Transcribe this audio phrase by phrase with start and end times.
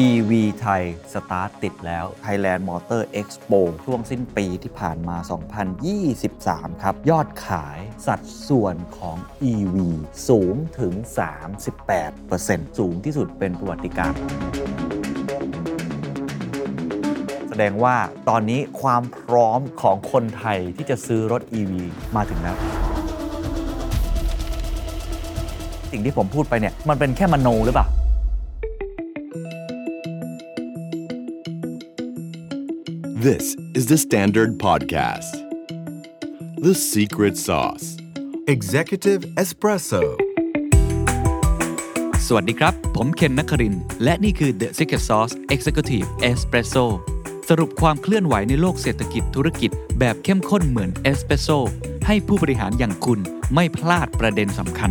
[0.00, 0.82] EV ไทย
[1.12, 5.16] สตาร์ทติดแล้ว Thailand Motor Expo ช่วงสิ้นปีที่ผ่านมา
[6.00, 9.16] 2023 ครับ ยอดขายสัดส่วนของ
[9.50, 9.76] EV
[10.28, 10.92] สูงถึง
[11.70, 14.14] 38%สูงที่สุดเป็นประวัติการ
[17.48, 17.96] แสดงว่า
[18.28, 21.72] ตอนนี้ความพร้อมของคนไทยที่จะซื้อรถ EV
[22.16, 22.56] มาถึงแล้ว
[25.92, 27.86] สิ่งที่ผมพูดไปเนี่ยมันเป็นแค่มโนหรือเปล่า
[33.28, 33.44] This
[33.78, 35.32] is the Standard Podcast.
[36.66, 37.86] The Secret Sauce.
[38.54, 40.02] Executive Espresso
[42.26, 46.84] สวัสดีครับ ผมเคนนักครินทร์และนี่คือ The Secret Sauce Executive Espresso
[47.48, 51.48] สรุปความเคลื่อนไหวในโลกเศรษฐกิจธุรกิจแบบเข้มข้นเหมือนเอสเปรสโซ
[52.06, 53.20] ให้ผู้บริหารอย่างคุณ
[53.54, 54.90] ไม่พลาดประเด็นสำคัญ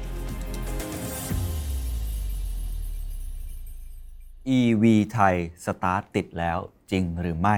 [4.59, 5.35] EV ไทย
[5.65, 6.57] สตาร์ทติดแล้ว
[6.91, 7.57] จริงหรือไม่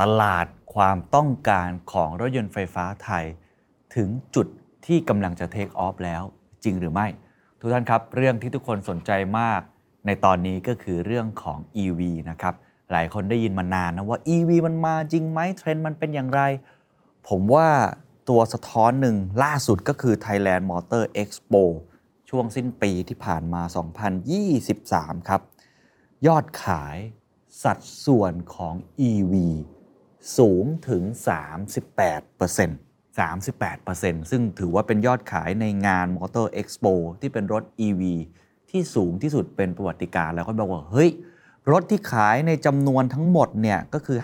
[0.00, 3.24] ตลาดความต้องการของรถยนต์ไฟฟ้าไทย
[3.96, 4.46] ถึงจุด
[4.86, 6.22] ที่กำลังจะเทคออฟแล้ว
[6.64, 7.06] จริงหรือไม่
[7.60, 9.60] ทุกท่านครับ เรื่องที่ทุกคนสนใจมาก
[10.06, 12.54] ในตอนนี้ก็คือเรื่องของ EV นะครับ
[12.92, 16.42] หลายคนได้ยินมานานนะว่า EV มันมาจริงไหมเทรนด์มันเป็นอย่างไร
[17.28, 17.68] ผมว่า
[18.28, 21.62] ตัวสะท้อนหนึ่งล่าสุดก็คือ Thailand Motor Expo
[22.30, 23.62] ช่วงสิ้นปีที่ผ่านมา
[24.44, 25.40] 2023 ครับ
[26.26, 26.96] ยอดขาย
[27.62, 28.74] สัดส่วนของ
[29.10, 29.34] EV
[30.38, 31.02] สูงถึง
[31.86, 38.02] 38% 38%ซึ่งถือว่าเป็นยอดขายในงาน Motor Expo ที่เป็นรถ EV
[38.70, 41.10] ที่สูงที่สุดเป็นประวัติการ แล้วก็บอกว่า เฮ้ย
[41.72, 44.18] รถที่ขายในจำนวนทั้งหมดเนี่ย ก็คือ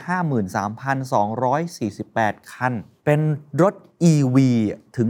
[0.82, 2.72] 53,248 คัน
[3.04, 3.20] เป็น
[3.62, 3.74] รถ
[4.12, 4.36] EV
[4.96, 5.08] ถึง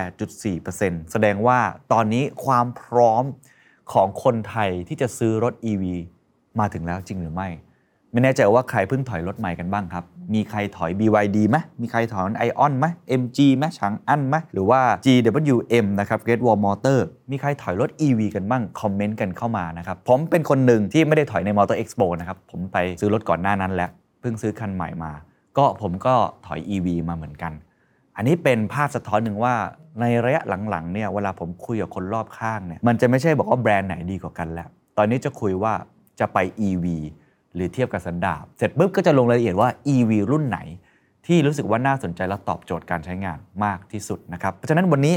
[0.00, 1.60] 38.4%แสดงว่า
[1.92, 3.24] ตอนนี้ความพร้อม
[3.92, 5.84] ของคนไทยที่จะซื้อรถ EV
[6.60, 7.48] มาถึงแล้วจริงหรือไม่
[8.12, 10.04] ไม่แน่ใจว่าใครเพิ่งถอยรถใหม่กันบ้างครับ
[10.34, 12.86] มีใครถอย BYD ไหมมีใครถอยไอออนไหม
[13.20, 16.98] MG ไหมฉางอันไหมหรือว่า GWM นะครับ Great Wall Motor
[17.30, 25.12] มีใครถอยรถ EV กันบ้าง คอมเมนต์กันเข้ามานะครับ ผมเป็นคนหนึ่งที่ไม่ได้ถอยใน Motor Expo นะครับ ผมไปซื้อรถก่อนหน้านั้นแล้ว เพิ่งซื้อคันใหม่มา
[25.58, 26.14] ก็ผมก็
[26.46, 27.52] ถอย EV มาเหมือนกัน
[28.18, 29.54] อันนี้เป็นภาพสะท้อนหนึ่งว่า
[30.00, 34.68] ในระยะหลังๆเนี่ยเวลาผมคุยกับคนรอบข้างเนี่ยมันจะไม่ใช่บอกว่าแบรนด์ไหนดีกว่ากันแล้ว
[34.98, 35.72] ตอนนี้จะคุยว่า
[36.20, 36.86] จะไป EV
[37.54, 40.58] หรือเทียบกับสันดาปเสร็จปุ๊บก็จะลงรายละเอียดว่า EV รุ่นไหน
[41.26, 45.14] ที่รู้สึกว่าน่าสนใจและตอบโจทย์การใช้งานมากที่สุดนะครับเพราะฉะนั้นวันนี้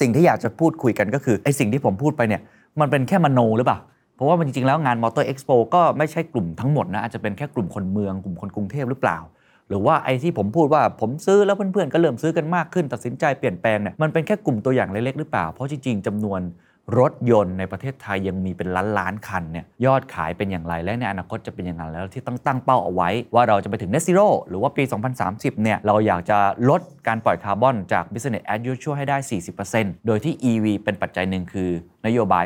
[0.00, 2.42] สิ่งที่อยากจะพูดคุยกันก็คือไอ้สิ่งที่ผมพูดไปเนี่ย
[2.80, 3.78] มันเป็นแค่มโนหรือเปล่า
[4.14, 9.18] เพราะว่ามันจริงๆ แล้วงาน Motor Expo ก็ไม่ใช่กลุ่มทั้งหมดนะ อาจจะเป็นแค่กลุ่มคนเมือง กลุ่มคนกรุงเทพหรือเปล่า
[9.68, 16.40] หรือว่าไอ้ที่ผมพูดว่าผมซื้อแล้วเพื่อนๆก็เริ่มซื้อกันมากขึ้น ตัดสินใจเปลี่ยนแปลงเนี่ยมันเป็นแค่กลุ่มตัวอย่างเล็กๆหรือเปล่า เพราะจริงๆจำนวน
[16.98, 24.82] รถยนต์ในประเทศไทยยังมีเป็นล้านล้านๆคันเนี่ยยอดขายเป็นอย่างไรและในอนาคตจะเป็นอย่างไรแล้วที่ต้องตั้งเป้าเอาไว้ ว่าเราจะไปถึง net zero หรือว่าปี
[25.22, 26.38] 2030 เนี่ยเราอยากจะ
[26.70, 29.16] ลดการปล่อยคาร์บอนจาก business as usual ให้ได้
[29.62, 31.70] 40%โดยที่ EV เป็นปัจจัยหนึ่งคือ
[32.06, 32.44] นโยบาย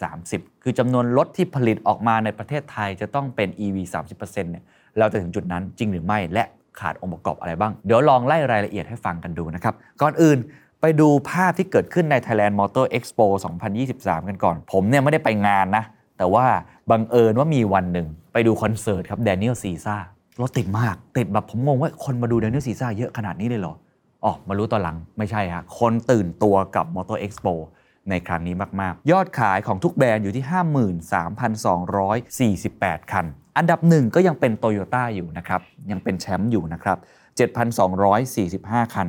[0.00, 3.76] 30-30 คือจำนวนรถที่ผลิตออกมาในประเทศไทยจะต้องเป็น EV
[4.14, 4.64] 30%เนี่ย
[4.98, 6.44] เราจะถึงจุดนั้นจริงหรือไม่ และ
[6.80, 10.38] ขาดองค์ประกอบอะไรบ้าง เดี๋ยวลองไล่รายละเอียดให้ฟังกันดูนะครับ ก่อนอื่น
[10.80, 13.26] ไปดูภาพที่เกิดขึ้นใน Thailand Motor Expo
[13.76, 15.84] 2023 กันก่อน ผมเนี่ยไม่ได้ไปงานนะ
[16.18, 16.46] แต่ว่า
[16.90, 19.96] บังเอิญว่ามีวันหนึ่งไปดูคอนเสิร์ตครับ Daniel Caesar
[20.40, 23.74] รถติดมาก ติดแบบผมงงว่าคนมาดู Daniel Caesar เยอะขนาดนี้เลยเหรอ
[24.24, 27.54] อ๋อมารู้ตอนหลังไม่ใช่ฮะคนตื่นตัวกับ Motor Expo
[28.10, 30.44] ในครั้งนี้มาก ๆ ยอดขายของทุกแบรนด์อยู่ที่
[32.70, 35.60] 53,248 คัน อันดับหนึ่งก็ยังเป็น t o y ยต้าอยู่นะครับ
[35.90, 36.98] ยังเป็นแชมป์อยู่นะครับ
[37.76, 39.08] 7,245 คัน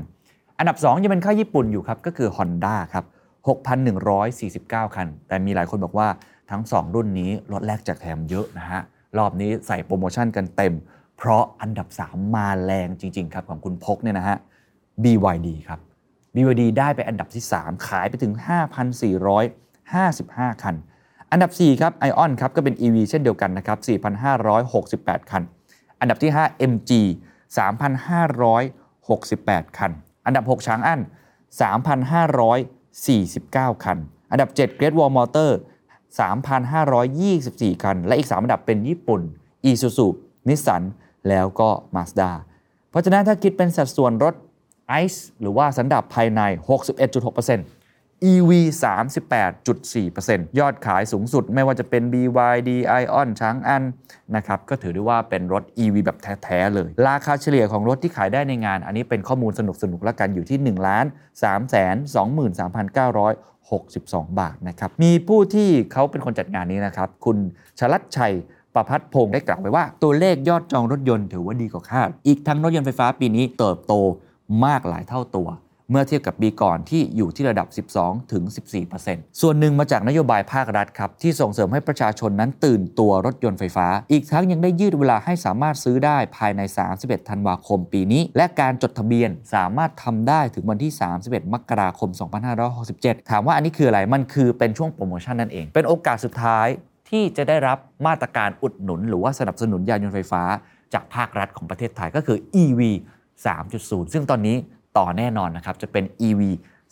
[0.59, 3.06] อันดับ 2 ยังเป็นค่ายญี่ปุ่นอยู่ครับ ก็คือ Honda ครับ
[4.25, 6.07] 6,149 คัน แต่มีหลายคนบอกว่า
[6.51, 8.81] ทั้ง 2 รุ่นนี้ลดแลกแจกแถมเยอะนะฮะ
[9.18, 10.74] รอบนี้ใส่โปรโมชั่นกันเต็ม
[11.18, 14.38] เพราะอันดับ 3 มาแรงจริง ๆ ครับของคุณพกเนี่ยนะฮะ
[15.03, 15.80] BYD ครับ
[16.36, 18.33] BYD ได้ไปอันดับที่ 3 ขายไปถึง
[19.27, 20.75] 5,455 คัน
[21.35, 23.79] อันดับ 4 ครับ ION ครับก็เป็น EV เช่นเดียวกันนะครับ
[24.59, 25.43] 4,568 คัน
[25.99, 26.91] อันดับที่ 5 MG
[27.57, 29.91] 3,568 คัน
[30.25, 31.01] อันดับ 6 ช้างอั้น
[31.61, 33.97] 49 คัน
[34.31, 35.51] อันดับ 7 Great Wall Motor
[36.21, 39.21] 3,524 คัน และอีก 3 อันดับเป็นญี่ปุ่น
[39.69, 40.07] Isuzu
[40.47, 40.83] Nissan
[41.29, 42.31] แล้วก็ Mazda
[42.89, 44.33] เพราะฉะนั้นถ้าคิดเป็นสัดส่วนรถ
[45.01, 46.41] ICE หรือว่าสันดับภายใน
[46.79, 47.84] 61.6%
[48.23, 48.51] EV
[49.33, 52.69] 38.4%ยอดขายสูงสุดไม่ว่าจะเป็น BYD
[53.01, 53.83] Ion ช้างอัน
[54.35, 60.75] นะครับก็ถือได้ว่าเป็นรถ EV แบบแท้ ๆ เลย ราคาเฉลี่ยของรถที่ขายได้ในงาน อันนี้เป็นข้อมูลสนุกๆแล้วกันอยู่ที่ 1 3
[61.35, 62.15] 2
[62.57, 67.38] 3 9 62 บาทนะครับ มีผู้ที่เขาเป็นคนจัดงานนี้นะครับ คุณ
[67.79, 68.33] ชลัดชัย
[68.75, 73.94] ประพัฒพงศ์ได้กล่าวไว้ว่า ตัวเลขยอดจองรถยนต์ถือว่าดีกว่าคาด อีกทั้งรถยนต์ไฟฟ้าปีนี้เติบโต
[74.65, 75.47] มากหลายเท่าตัว
[75.91, 77.67] เมื่อเทียบกับปีก่อนที่อยู่ที่ระดับ
[77.97, 78.43] 12ถึง
[78.91, 86.61] 14%ส่วนหนึ่งมาจากนโยบายภาครัฐครับ ที่ส่งเสริมให้ประชาชนนั้นตื่นตัวรถยนต์ไฟฟ้า อีกทั้งยังได้ยืดเวลาให้สามารถซื้อได้ภายใน
[86.95, 90.91] 31 ธันวาคมปีนี้ และการจดทะเบียนสามารถทำได้ถึงวันที่
[91.23, 92.09] 31 มกราคม
[92.69, 96.67] 2567 ถามว่าอันนี้คืออะไร มันคือเป็นช่วงโปรโมชั่นนั่นเอง เป็นโอกาสสุดท้าย
[97.09, 97.77] ที่จะได้รับ
[98.07, 100.43] มาตรการอุดหนุน หรือว่าสนับสนุนยานยนต์ไฟฟ้า
[100.93, 102.81] จากภาครัฐของประเทศไทยก็คือ EV
[103.45, 104.57] 3.0 ซึ่งตอนนี้
[104.97, 106.42] ต่อแน่นอนนะครับ จะเป็น EV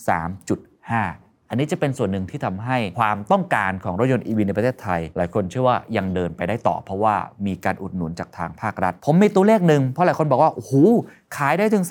[0.08, 7.16] 3.5 อันนี้จะเป็นส่วนหนึ่งที่ทำให้ความต้องการของรถยนต์ EV ในประเทศไทย หลายคนเชื่อว่ายังเดินไปได้ต่อ เพราะว่า
[7.46, 10.74] มีการอุดหนุนจากทางภาครัฐ ผมมีตัวเลขหนึ่งเพราะหลายคนบอกว่า โอ้โห
[11.38, 11.86] ขายได้ถึง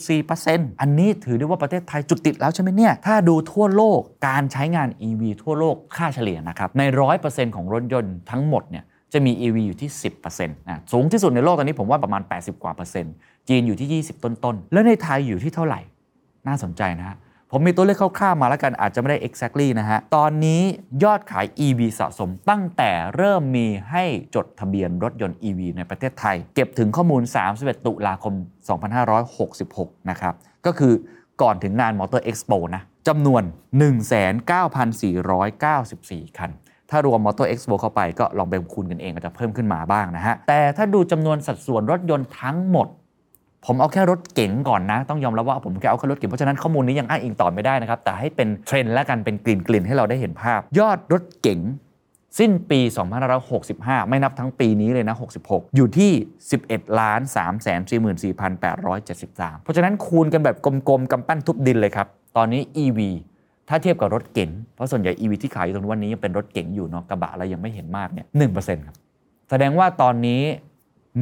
[0.00, 6.82] 38.4%อันนี้ถือได้ว่าประเทศไทยจุดติดแล้วใช่ไหมเนี่ย ถ้าดูทั่วโลกการใช้งาน EV ทั่วโลกค่าเฉลี่ยนะครับใน
[7.20, 9.90] 100%ของรถยนต์ทั้งหมดเนี่ย จะมี EV อยู่ที่
[10.24, 13.14] 10%นะสูงที่สุดในโลกตอนนี้ผมว่าประมาณ 80 กว่าเปอร์เซ็นต์
[13.48, 15.80] จีนอยู่ที่ 20 ต้นๆ แล้วในไทยอยู่ที่เท่าไหร่
[16.46, 17.16] น่าสนใจนะฮะ
[17.52, 20.62] ผมมีตัวเลขคร่าวๆมาแล้วกันอาจจะไม่ได้ exactly นะฮะ ตอนนี้
[21.04, 24.04] ยอดขาย EV สะสมตั้งแต่เริ่มมีให้
[24.34, 27.22] จดทะเบียนรถยนต์ EV ในประเทศไทย เก็บถึงข้อมูล
[27.54, 28.34] 31 ตุลาคม
[29.22, 30.34] 2566 นะครับ
[30.66, 30.92] ก็คือ
[31.42, 33.42] ก่อนถึงงาน Motor Expo นะจำนวน
[34.70, 36.50] 19,494 คัน
[36.90, 42.88] ถ้ารวม Motor Expo เข้าไปก็ลองไปคูณกันเองก็จะเพิ่มขึ้นมาบ้างนะฮะ แต่ถ้าดูจำนวนสัดส่วนรถยนต์ทั้งหมด
[43.66, 51.60] ผมเอาแค่รถเก๋งก่อนนะ ต้องยอมรับว่าผมแค่เอาแค่รถเก๋งเพราะฉะนั้นข้อมูลนี้ยังอ้างอิงต่อไม่ได้นะครับ แต่ให้เป็นเทรนด์และกันเป็นกลิ่นกลิ่นๆให้เราได้เห็นภาพ ยอดรถเก๋ง
[52.38, 52.80] สิ้นปี
[53.44, 55.16] 2565 ไม่นับทั้งปีนี้เลยนะ
[55.46, 56.12] 66 อยู่ที่
[56.54, 57.66] 11ล้าน3 4
[58.22, 62.06] 4 8 7 3 เพราะฉะนั้นคูณกันแบบกลมๆกำปั้นทุบดินเลยครับ
[62.36, 63.00] ตอนนี้ EV
[63.68, 68.26] ถ้าเทียบกับรถเก๋งเพราะส่วนใหญ่ EV ที่ขายอยู่ตรงวันนี้ยังเป็นรถเก๋งอยู่เนาะกระบะเรยังไม่เห็นมากเนี่ย
[68.56, 68.96] 1%ครับ
[69.50, 70.42] แสดงว่าตอนนี้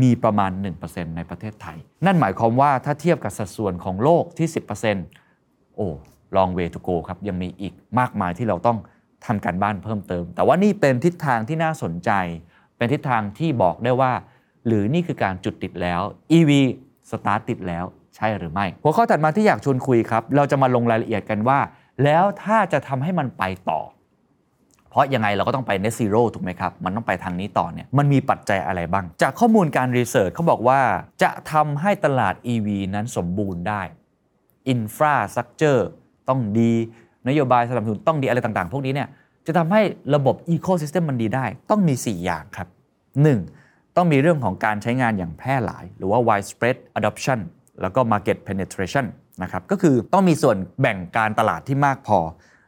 [0.02, 0.50] มีประมาณ
[0.84, 4.48] 1%ในประเทศไทย นั่นหมายความว่าถ้าเทียบกับสัดส่วนของโลกที่
[5.12, 5.88] 10%โอ้
[6.36, 8.78] long way to go ครับยังมีอีกมากมายที่เราต้อง
[9.26, 12.10] ทำการบ้านเพิ่มเติม แต่ว่านี่เป็นทิศทางที่น่าสนใจ
[12.76, 14.12] เป็นทิศทางที่บอกได้ว่า
[14.66, 16.00] หรือนี่คือการจุดติดแล้ว
[16.36, 16.50] EV
[17.10, 17.84] สตาร์ทติดแล้ว
[18.16, 21.58] ใช่หรือไม่ หัวข้อถัดมาที่อยากชวนคุยครับ เราจะมาลงรายละเอียดกันว่า
[22.04, 23.80] แล้วถ้าจะทำให้มันไปต่อ
[24.90, 30.80] เพราะยังไงเราก็ต้องไป net zero ถูกไหมครับ มันต้องไปทางนี้ต่อเนี่ยมันมีปัจจัยอะไรบ้าง จากข้อมูลการรีเสิร์ชเขาบอกว่า
[31.22, 33.82] จะทำให้ตลาด EV นั้นสมบูรณ์ได้
[34.74, 35.82] infrastructure
[36.28, 36.72] ต้องดี
[37.28, 39.08] นโยบายสนับสนุนต้องดีอะไรต่างๆ พวกนี้เนี่ย
[39.46, 39.80] จะทำให้
[40.14, 42.68] ระบบ ecosystem มันดีได้ ต้องมี 4 อย่างครับ
[43.34, 43.96] 1.
[43.96, 47.40] ต้องมีเรื่องของการใช้งานอย่างแพร่หลาย หรือว่า widespread adoption
[47.80, 49.06] แล้วก็ market penetration
[49.42, 52.18] นะครับก็คือต้องมีส่วนแบ่งการตลาดที่มากพอ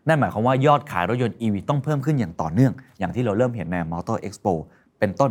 [0.09, 4.53] นั่นหมายความว่ายอดขายรถยนต์ EV ต้องเพิ่มขึ้นอย่างต่อเนื่อง อย่างที่เราเริ่มเห็นใน Motor Expo
[4.99, 5.31] เป็นต้น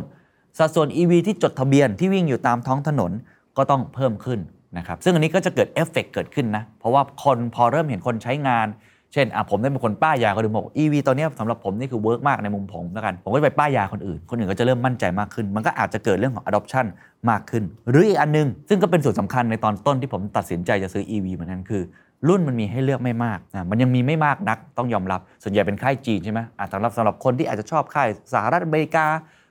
[0.58, 3.12] สัดส่วน EV ที่จดทะเบียนที่วิ่งอยู่ตามท้องถนน
[3.58, 4.40] ก็ต้องเพิ่มขึ้น
[4.78, 8.68] นะครับซึ่งอันนี้ก็จะเกิดเอฟเฟกต์เกิดขึ้นนะเพราะว่าคนพอเริ่มเห็นคนใช้งาน
[9.14, 16.86] เช่นอะผมได้เป็นคนป้ายยาคนอื่นบอก EV ตัวเนี้สำหรับผมนี่คือ work มากในมุมผมแล้วกัน ผมก็ไปป้ายยาคนอื่น คนอื่นก็จะเริ่มมั่นใจมากขึ้น มันก็อาจจะเกิดเรื่องของ adoption
[17.30, 21.84] มากขึ้น หรืออีกอันนึง ซึ่งก็เป็นส่วนสำคัญในตอนต้นที่ผมตัดสินใจจะซื้อ EV เหมือนกันคือ
[22.28, 29.06] รุ่นมันมีให้เลือกไม่มากนะมันยังมีไม่มากนักต้องยอมรับ ส่วนใหญ่เป็นค่ายจีนใช่ไหมอะสำหรับสำหรับคนที่อาจจะชอบค่ายสหรัฐอเมริกา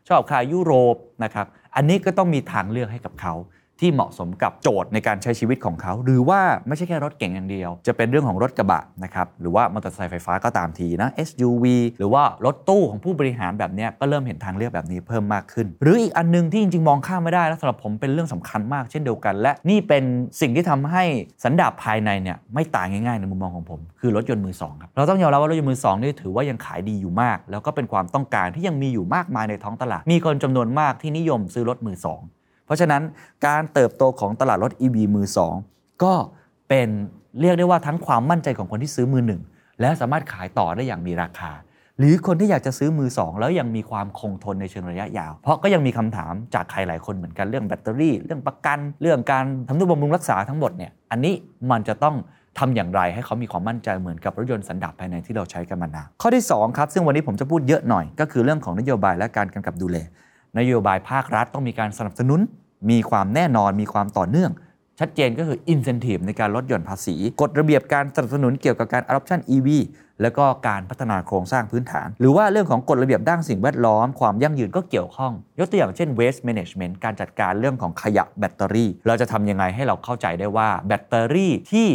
[0.08, 1.46] ชอบค่ายยุโรปนะครับ
[1.76, 3.34] อันนี้ก็ต้องมีทางเลือกให้กับเขา
[3.80, 11.64] ที่เหมาะสมกับโจทย์ในการใช้ชีวิตของเขา หรือว่าไม่ใช่แค่รถเก่งอย่างเดียว จะเป็นเรื่องของรถกระบะนะครับหรือว่ามอเตอร์ไซค์ไฟฟ้าก็ตามทีนะ SUV
[11.98, 20.04] หรือว่ารถตู้ของผู้บริหารแบบนี้ก็เริ่มเห็นทางเลือกแบบนี้เพิ่มมากขึ้น หรืออีกอันหนึงที่จริงๆมองข้ามไม่ได้และสำหรับผมเป็นเรื่องสำคัญมากเช่นเดียวกัน และนี่เป็น
[20.40, 21.02] สิ่งที่ทำให้
[21.44, 32.20] สันดาปภายในเนี่ยไม่ตายง่ายๆในมุมมองของผม คือรถยนต์มือสองครับเราต้องยอมรับว่ารถยนต์มือสองนี่ถือว่ายังขายดีอยู่มาก แล้วก็เป็นความต้องการที่ยังมีอยู่มากมายในท้องตลาดมีคนจำนวนมากที่นิยมซื้อรถมือสอง
[32.68, 33.02] เพราะฉะนั้น
[33.46, 35.26] การเติบโตของตลาดรถ EV มือ
[35.64, 36.14] 2 ก็
[36.68, 36.88] เป็น
[37.40, 39.40] เรียกได้ว่าทั้งความมั่นใจของคนที่ซื้อมือหนึ่ง
[39.80, 41.52] และสามารถขายต่อได้อย่างมีราคา
[41.98, 51.34] หรือคนที่อยากจะซื้อมือ 2 แล้วยังมีความคงทนในเชิงระยะยาว เพราะก็ยังมีคำถามจากใครหลายคนเหมือนกันเรื่องแบตเตอรี่ เรื่องประกัน เรื่องการทำนุบำรุงรักษาทั้งหมดเนี่ยอันนี้
[51.70, 52.16] มันจะต้อง
[52.58, 59.98] ทำอย่างไรให้เขามีความมั่นใจเหมือนกับรถยนต์สันดาปภายในที่เราใช้กันมานานข้อที่ 2 ครับ ซึ่งวันนี้ผมจะพูดเยอะหน่อย ก็คือเรื่องของนโยบายและการกำกับดูแล
[60.58, 62.40] นโยบายภาครัฐต้องมีการสนับสนุน
[62.90, 64.52] มีความแน่นอนมีความต่อเนื่อง
[65.00, 69.68] ชัดเจนก็คือ incentive ในการลดหย่อนภาษีกฎระเบียบการสนับสนุนเกี่ยวกับการ adoption EV
[70.22, 81.88] แล้วก็การพัฒนาโครงสร้างพื้นฐาน หรือว่าเรื่องของกฎระเบียบด้านสิ่งแวดล้อม ความยั่งยืนก็เกี่ยวข้อง ยกตัวอย่างเช่น waste management การจัดการเรื่องของขยะแบตเตอรี่ เราจะทำยังไงให้เราเข้าใจได้ว่าแบตเตอรี่ที่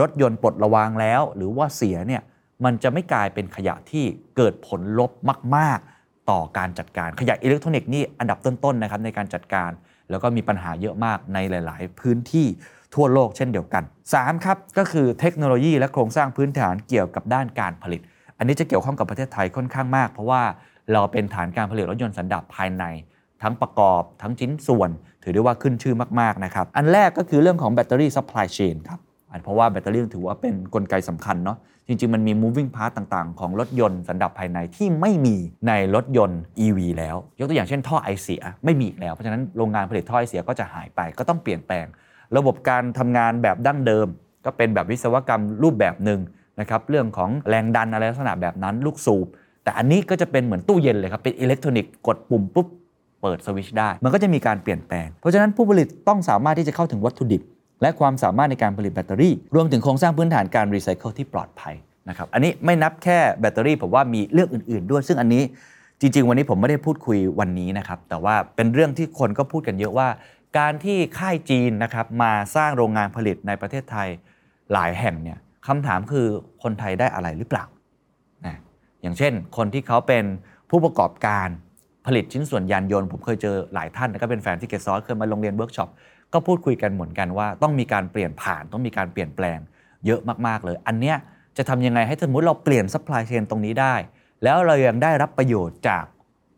[0.00, 2.22] รถยนต์ปลดระวางแล้ว หรือว่าเสียเนี่ย
[2.64, 4.04] มันจะไม่กลายเป็นขยะที่
[4.36, 5.10] เกิดผลลบ
[5.56, 5.95] มาก ๆ
[6.30, 9.70] ต่อการจัดการขยะอิเล็กทรอนิกส์นี่อันดับต้นๆนะครับในการจัดการ
[10.10, 12.46] แล้วก็มีปัญหาเยอะมากในหลาย ๆ พื้นที่
[12.94, 14.44] ทั่วโลกเช่นเดียวกัน 3.
[14.44, 18.00] ครับ ก็คือเทคโนโลยีและโครงสร้างพื้นฐานเกี่ยวกับด้านการผลิต
[18.38, 20.42] อันนี้จะเกี่ยวข้องกับประเทศไทยค่อนข้างมาก เพราะว่า
[20.92, 22.84] เราเป็นฐานการผลิตรถยนต์สันดาปภายใน
[23.42, 24.90] ทั้งประกอบทั้งชิ้นส่วน
[25.22, 29.00] ถือได้ว่าขึ้นชื่อมาก ๆ นะครับ อันแรกก็คือเรื่องของแบตเตอรี่ supply chain ครับ
[29.42, 35.36] เพราะว่าแบตเตอรี่ถือว่าเป็นนกลไกสำคัญเนาะ จริง ๆ มันมี moving part ต่างๆ ของรถยนต์สันดาปภายในที่ไม่มี
[35.68, 41.86] ในรถยนต์ EV แล้ว ยกตัวอย่างเช่นท่อไอเสียไม่มีอีกแล้ว เพราะฉะนั้นโรงงานผลิตท่อไอเสียก็จะหายไปก็ต้องเปลี่ยนแปลง
[42.36, 44.06] ระบบการทำงานแบบดั้งเดิม
[44.44, 46.20] ก็เป็นแบบวิศวกรรมรูปแบบหนึ่ง
[46.60, 49.26] นะครับเรื่องของแรงดันอะไรลักษณะแบบนั้นลูกสูบ
[49.64, 52.66] แต่อันนี้ก็จะเป็นเหมือนตู้เย็นเลยครับเป็นอิเล็กทรอนิกส์กดปุ่มปุ๊บ
[53.22, 57.42] เปิดสวิชได้ มันก็จะมีการเปลี่ยนแปลง เพราะฉะนั้นผู้ผลิตต้องสามารถที่จะเข้าถึงวัตถุดิบ
[57.82, 61.74] และความสามารถในการผลิตแบตเตอรี่ รวมถึงโครงสร้างพื้นฐานการรีไซเคิลที่ปลอดภัย
[62.08, 65.42] นะครับอันนี้ไม่นับแค่แบตเตอรี่ผมว่ามีเรื่องอื่น ๆ ด้วย ซึ่งอันนี้
[66.00, 70.08] จริง ๆ วันนี้ผมไม่ได้พูดคุยวันนี้นะครับแต่ว่าเป็นเรื่องที่คนก็พูดกันเยอะว่า
[70.58, 74.08] การที่ค่ายจีนนะครับมาสร้างโรงงานผลิตในประเทศไทย
[74.72, 76.26] หลายแห่งเนี่ยคำถามคือ
[76.62, 77.64] คนไทยได้อะไรหรือเปล่า
[78.46, 78.56] นะ
[79.02, 80.24] อย่างเช่น คนที่เขาเป็น
[80.70, 81.48] ผู้ประกอบการ
[82.06, 85.90] ผลิตชิ้นส่วนยานยนต์ผมเคยเจอหลายท่านนะก็เป็นแฟน The Secret Sauce เคยมาลงเรียนเวิร์กช็อป
[86.36, 89.58] ก็พูดคุยกันเหมือนกันว่าต้องมีการเปลี่ยนผ่านต้องมีการเปลี่ยนแปลง
[90.06, 91.16] เยอะมากๆเลย อันเนี้ย
[91.56, 93.94] จะทำยังไงให้สมมติเราเปลี่ยน supply chain ตรงนี้ได้
[94.44, 96.04] แล้วเรายังได้รับประโยชน์จาก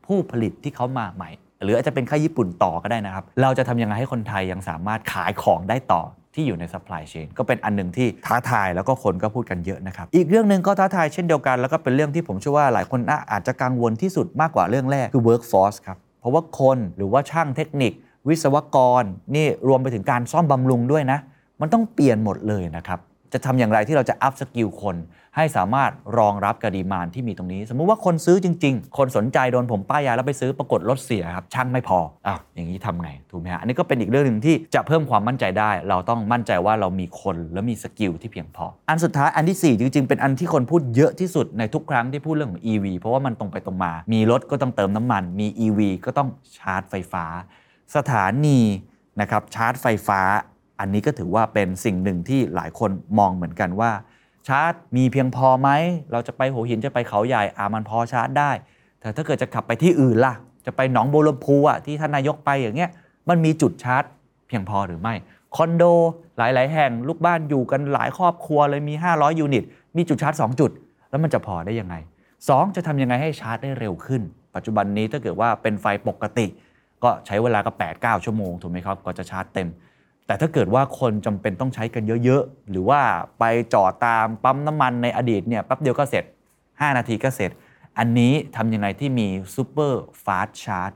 [0.07, 1.31] ผู้ผลิตที่เขามาใหม่
[1.63, 6.03] หรืออาจจะเป็นค่ายญี่ปุ่นต่อก็ได้นะครับ เราจะทำยังไงให้คนไทยยังสามารถขายของได้ต่อ
[6.35, 13.01] ที่อยู่ใน supply chain ก็เป็นอันหนึ่งที่ท้าทายแล้วก็คนก็พูดกันเยอะนะครับ อีกเรื่องหนึ่งก็ท้าทายเช่นเดียวกัน แล้วก็เป็นเรื่องที่ผมเชื่อว่าหลายคน
[13.33, 17.93] อาจจะกังวลที่สุดมากกว่าเรื่องแรกคือ workforce ครับเพราะว่าคนหรือว่าช่างเทคนิค
[18.29, 19.03] วิศวกร
[19.37, 21.19] นี่รวมไปถึงการซ่อมบำรุงด้วยนะ
[21.61, 23.01] มันต้องเปลี่ยนหมดเลยนะครับ
[23.33, 24.97] จะทำอย่างไรที่เราจะ upskill คน
[25.37, 42.87] ให้สามารถรองรับกับ demand ที่มีตรงนี้ สมมุติว่าคนซื้อจริง ๆ คนสนใจโดนผมป้ายยาแล้วไปซื้อปรากฏรถเสียครับช่างไม่พออ้าวอย่างนี้ทำไงถูกไหมฮะอันนี้ก็เป็นอีกเรื่องหนึ่งที่จะเพิ่มความมั่นใจได้ เราต้องมั่นใจว่าเรามีคนและมี skill ที่เพียงพอ อันสุดท้ายอันที่ 4 จริง ๆ เป็นอันที่คนพูดเยอะที่สุดในทุกครั้งที่พูดเรื่องของ EV
[42.99, 47.25] เพราะว่ามันตรงไปตรงมา มีรถก็ต้องเติมน้ำมัน มี EV ก็ต้องชาร์จไฟฟ้า
[47.97, 48.61] สถานี
[49.21, 50.21] นะครับชาร์จไฟฟ้า
[50.81, 53.91] อันนี้ก็ถือว่าเป็นสิ่งหนึ่งที่หลายคนมองเหมือนกันว่า
[54.49, 55.71] ชาร์จมีเพียงพอไหม
[56.13, 58.51] เราจะไปหัวหินจะไปเขาใหญ่อามันพอชาร์จได้
[59.01, 60.35] แต่ถ้าเกิดจะขับไปที่อื่นล่ะ
[60.67, 62.91] จะไปหนองบัวลำพูอะที่ท่านนายกไปอย่างเงี้ย
[63.29, 64.05] มันมีจุดชาร์จ
[64.49, 65.15] เพียงพอหรือไม่
[65.57, 65.85] คอนโด
[66.39, 69.65] หลาย ๆ แห่งลูกบ้านอยู่กันหลายครอบครัวเลยมี 500 ยูนิต
[69.97, 70.71] มีจุดชาร์จ 2 จุด
[71.11, 71.95] แล้วมันจะพอได้ยังไง
[72.39, 74.23] 2 จะทำยังไงให้ชาร์จได้เร็วขึ้น
[74.55, 76.47] ปัจจุบันนี้ถ้าเกิดว่าเป็นไฟปกติ
[77.05, 79.69] ก็ใช้เวลาก็8-9 ชั่วโมงถูกไหมครับก็จะชาร์จเต็ม
[80.27, 83.01] แต่ถ้าเกิดว่าคนจำเป็นต้องใช้กันเยอะๆ หรือว่า
[83.39, 86.25] ไปจอดตามปั๊มน้ำมันในอดีตเนี่ยแป๊บเดียวก็เสร็จ
[86.61, 87.51] 5 นาทีก็เสร็จ
[87.99, 90.95] อันนี้ทำยังไงที่มี super fast charge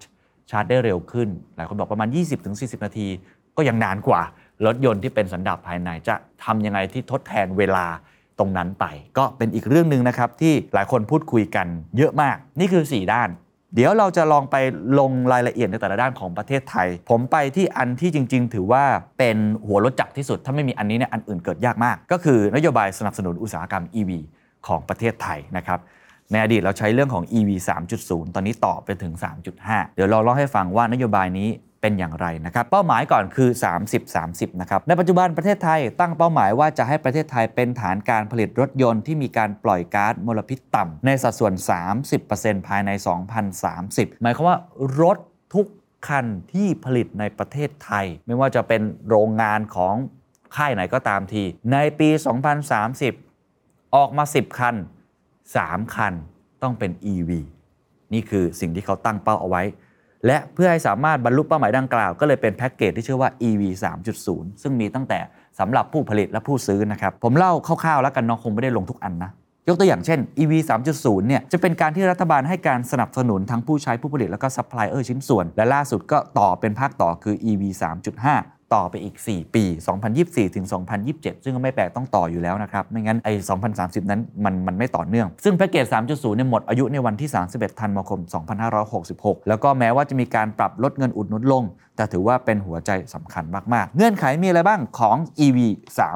[0.51, 2.09] ชาร์จได้เร็วขึ้น หลายคนบอกประมาณ
[2.47, 3.09] 20-40 นาที
[3.57, 4.23] ก็ยังนานกว่า
[4.67, 7.87] รถยนต์ที่เป็นสันดาปภายในจะทำยังไงที่ทดแทนเวลา
[8.39, 8.85] ตรงนั้นไป
[9.19, 11.67] ก็เป็นอีกเรื่องหนึ่งนะครับที่หลายคนพูดคุยกัน
[11.97, 13.29] เยอะมาก นี่คือ 4 ด้าน
[13.75, 14.57] เดี๋ยวเราจะลองไป
[14.99, 18.85] ลงรายละเอียดในแต่ละด้านของประเทศไทย ผมไปที่อันที่จริง ๆ ถือว่า
[19.19, 19.37] เป็น
[19.67, 24.11] หัวรถจักรที่สุด ถ้าไม่มีอันนี้เนี่ยอันอื่นเกิดยากมาก ก็คือนโยบายสนับสนุนอุตสาหกรรม EV
[24.67, 25.79] ของประเทศไทยนะครับ
[26.31, 27.51] ในอดีตเราใช้เรื่องของ EV
[27.93, 29.13] 3.0 ตอนนี้ต่อไปถึง
[29.55, 31.49] 3.5 เดี๋ยวเราเล่าให้ฟังว่านโยบายนี้
[31.83, 33.51] เป็นอย่างไรนะครับเป้าหมายก่อนคือ
[34.05, 41.55] 30-30 นะครับ ในปัจจุบันประเทศไทยตั้งเป้าหมายว่าจะให้ประเทศไทยเป็นฐานการผลิตรถยนต์ที่มีการปล่อยก๊าซมลพิษต่ำในสัดส่วน
[42.11, 42.91] 30%ภายใน
[43.57, 44.59] 2030 หมายความว่า
[45.01, 45.19] รถ
[45.55, 45.67] ทุก
[46.09, 49.95] คันที่ผลิตในประเทศไทย ไม่ว่าจะเป็นโรงงานของ
[50.57, 52.09] ค่ายไหนก็ตามที ในปี
[52.83, 54.77] 2030 ออกมา 10 คัน
[55.35, 56.15] 3 คัน
[56.63, 57.31] ต้องเป็น EV
[58.15, 59.63] นี่คือสิ่งที่เขาตั้งเป้าเอาไว้
[60.27, 63.63] และเพื่อให้สามารถบรรลุเป้าหมายดังกล่าว ก็เลยเป็นแพ็กเกจที่ชื่อว่า EV
[64.13, 65.19] 3.0 ซึ่งมีตั้งแต่
[65.59, 69.31] สำหรับผู้ผลิตและผู้ซื้อนะครับ ผมเล่าคร่าวๆแล้วกันเนาะคงไม่ได้ลงทุกอันนะ
[69.69, 70.53] ยกตัวอย่างเช่น EV
[70.91, 77.63] 3.0 เนี่ยจะเป็นการที่รัฐบาลให้การสนับสนุนทั้งผู้ใช้ผู้ผลิตแล้วก็ซัพพลายเออร์ชิ้นส่วน และล่าสุดก็ต่อเป็นภาคต่อคือ EV
[78.23, 79.65] 3.5 ต่อไปอีก 4 ปี
[80.11, 80.67] 2024 ถึง
[81.05, 83.33] 2027 ซึ่งก็ไม่แปลกต้องต่ออยู่แล้วนะครับ ไม่งั้นไอ้
[83.73, 88.21] 2030 นั้นมันมันไม่ต่อเนื่อง ซึ่งแพ็กเกจ 3.0 เนี่ยหมดอายุในวันที่ 31 ธันวาคม
[88.85, 91.63] 2566 แล้วก็แม้ว่าจะมีการปรับลดเงินอุดหนุนลง
[91.97, 95.59] แต่ถือว่าเป็นหัวใจสำคัญมาก ๆ เงื่อนไขมีอะไรบ้างของ EV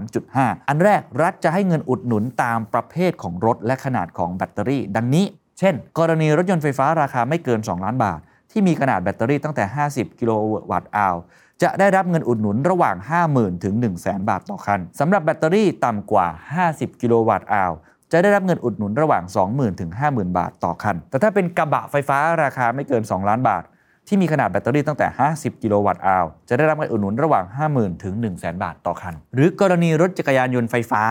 [0.05, 5.25] 3.5 อันแรกรัฐจะให้เงินอุดหนุนตามประเภทของรถและขนาดของแบตเตอรี่ ดังนี้
[5.59, 8.21] เช่น กรณีรถยนต์ไฟฟ้าราคาไม่เกิน 2 ล้านบาท
[8.51, 10.33] ที่มีขนาดแบตเตอรี่ตั้งแต่ 50 กิโล
[10.71, 11.17] วัตต์อาว
[11.63, 12.97] จะได้รับเงินอุดหนุนระหว่าง
[13.31, 16.27] 50,000 ถึง 100,000 บาทต่อคันสำหรับแบตเตอรี่ต่ำกว่า
[16.65, 17.73] 50 กิโลวัตต์อาว
[18.13, 23.63] จะได้รับเงินอุดหนุนระหว่าง 20,000 ถึง 50,000 บาทต่อคัน แต่ถ้าเป็นกระบะไฟฟ้าราคาไม่เกิน 2 ล้านบาท
[24.09, 27.45] ที่มีขนาดแบตเตอรี่ตั้งแต่ 50 กิโลวัตต์อาวจะได้รับเงินอุดหนุนระหว่าง
[27.75, 31.03] 50,000 ถึง 100,000 บาทต่อคัน หรือกรณีรถจักรยานยนต์ไฟฟ้า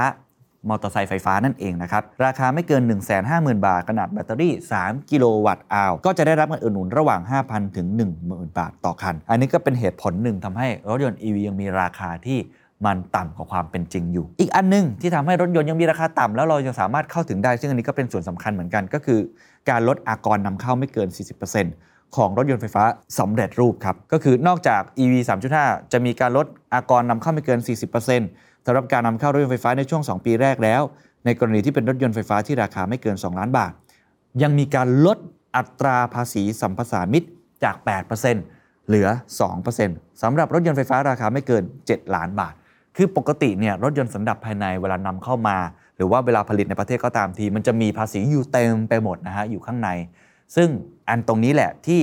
[0.70, 2.82] มอเตอร์ไซค์ไฟฟ้านั่นเองนะครับ ราคาไม่เกิน
[3.24, 7.88] 150,000 บาท ขนาดแบตเตอรี่ 3 กิโลวัตต์อาวก็จะได้รับเงินอุดหนุนระหว่าง 5,000 ถึง
[8.24, 12.40] 10,000 บาทต่อคัน อันนี้ก็เป็นเหตุผลหนึ่งทำให้รถยนต์ EV ยังมีราคาที่
[12.86, 19.20] มันต่ำกว่าความเป็นจริงอยู่ อีกอันหนึงที่ทำให้รถยนต์ยังมีราคาต่ำแล้วเรายังสามารถเข้าถึงได้ ซึ่งอันนี้ก็เป็นส่วนสำคัญเหมือนกัน ก็คือ
[19.70, 21.08] การลดอากรนำเข้าไม่เกิน
[21.62, 22.84] 40%ของรถยนต์ไฟฟ้า
[23.20, 25.14] สำเร็จรูปครับ ก็คือนอกจาก EV
[25.56, 27.60] 3.5 จะมีการลดอากรนำเข้าไม่เกิน
[28.08, 30.82] 40% สำหรับการนำเข้ารถยนต์ไฟฟ้าในช่วง 2 ปีแรกแล้ว
[31.26, 33.72] ในกรณีที่เป็นรถยนต์ไฟฟ้าที่ราคาไม่เกิน 2 ล้านบาท
[34.42, 35.18] ยังมีการลด
[35.56, 37.28] อัตราภาษีสัมปทานมิตร
[37.64, 37.76] จาก
[38.32, 39.08] 8%เหลือ
[39.66, 42.54] 2%สำหรับรถยนต์ไฟฟ้าราคาไม่เกิน 7 ล้านบาท
[42.96, 45.58] คือปกติเนี่ยรถยนต์สันดาปภายในเวลานำเข้ามา
[45.96, 49.90] หรือว่าเวลาผลิตในประเทศก็ตามที มันจะมีภาษีอยู่เต็มไปหมดนะฮะอยู่ข้างใน
[50.56, 50.70] ซึ่ง
[51.10, 52.02] อันตรงนี้แหละที่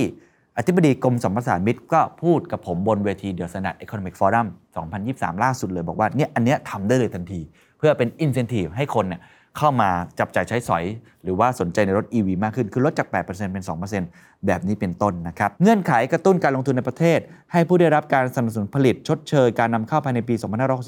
[0.57, 4.47] อธิบดีกรมสัมปทานมิตรก็พูดกับผมบนเวทีเด e ส t น n d a r d Economic Forum
[4.95, 7.41] 2023 ล่าสุดเลยบอกว่าเนี่ยอันเนี้ยทำได้เลยทันที
[7.77, 9.21] เพื่อเป็น incentive ให้คนเนี่ย
[9.57, 10.83] เข้ามาจับจ่ายใช้สอย
[11.23, 13.63] หรือว่าสนใจในรถ EV มากขึ้น คือลดจาก 8%เป็น
[14.05, 17.19] 2%แบบนี้เป็นต้นนะครับ เงื่อนไขกระตุ้นการลงทุนในประเทศ
[17.51, 20.35] ให้ผู้ได้รับการสนับสนุนผลิตชดเชยการนำเข้าภายในปี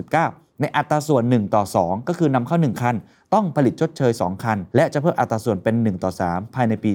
[0.03, 2.95] 2569 ในอัตราส่วน 1 ต่อ 2 ก็คือนำเข้า 1 คัน
[3.33, 6.91] ต้องผลิตชดเชย 2 คัน และจะเพิ่มอัตราส่วนเป็น 1 ต่อ 3 ภายในปี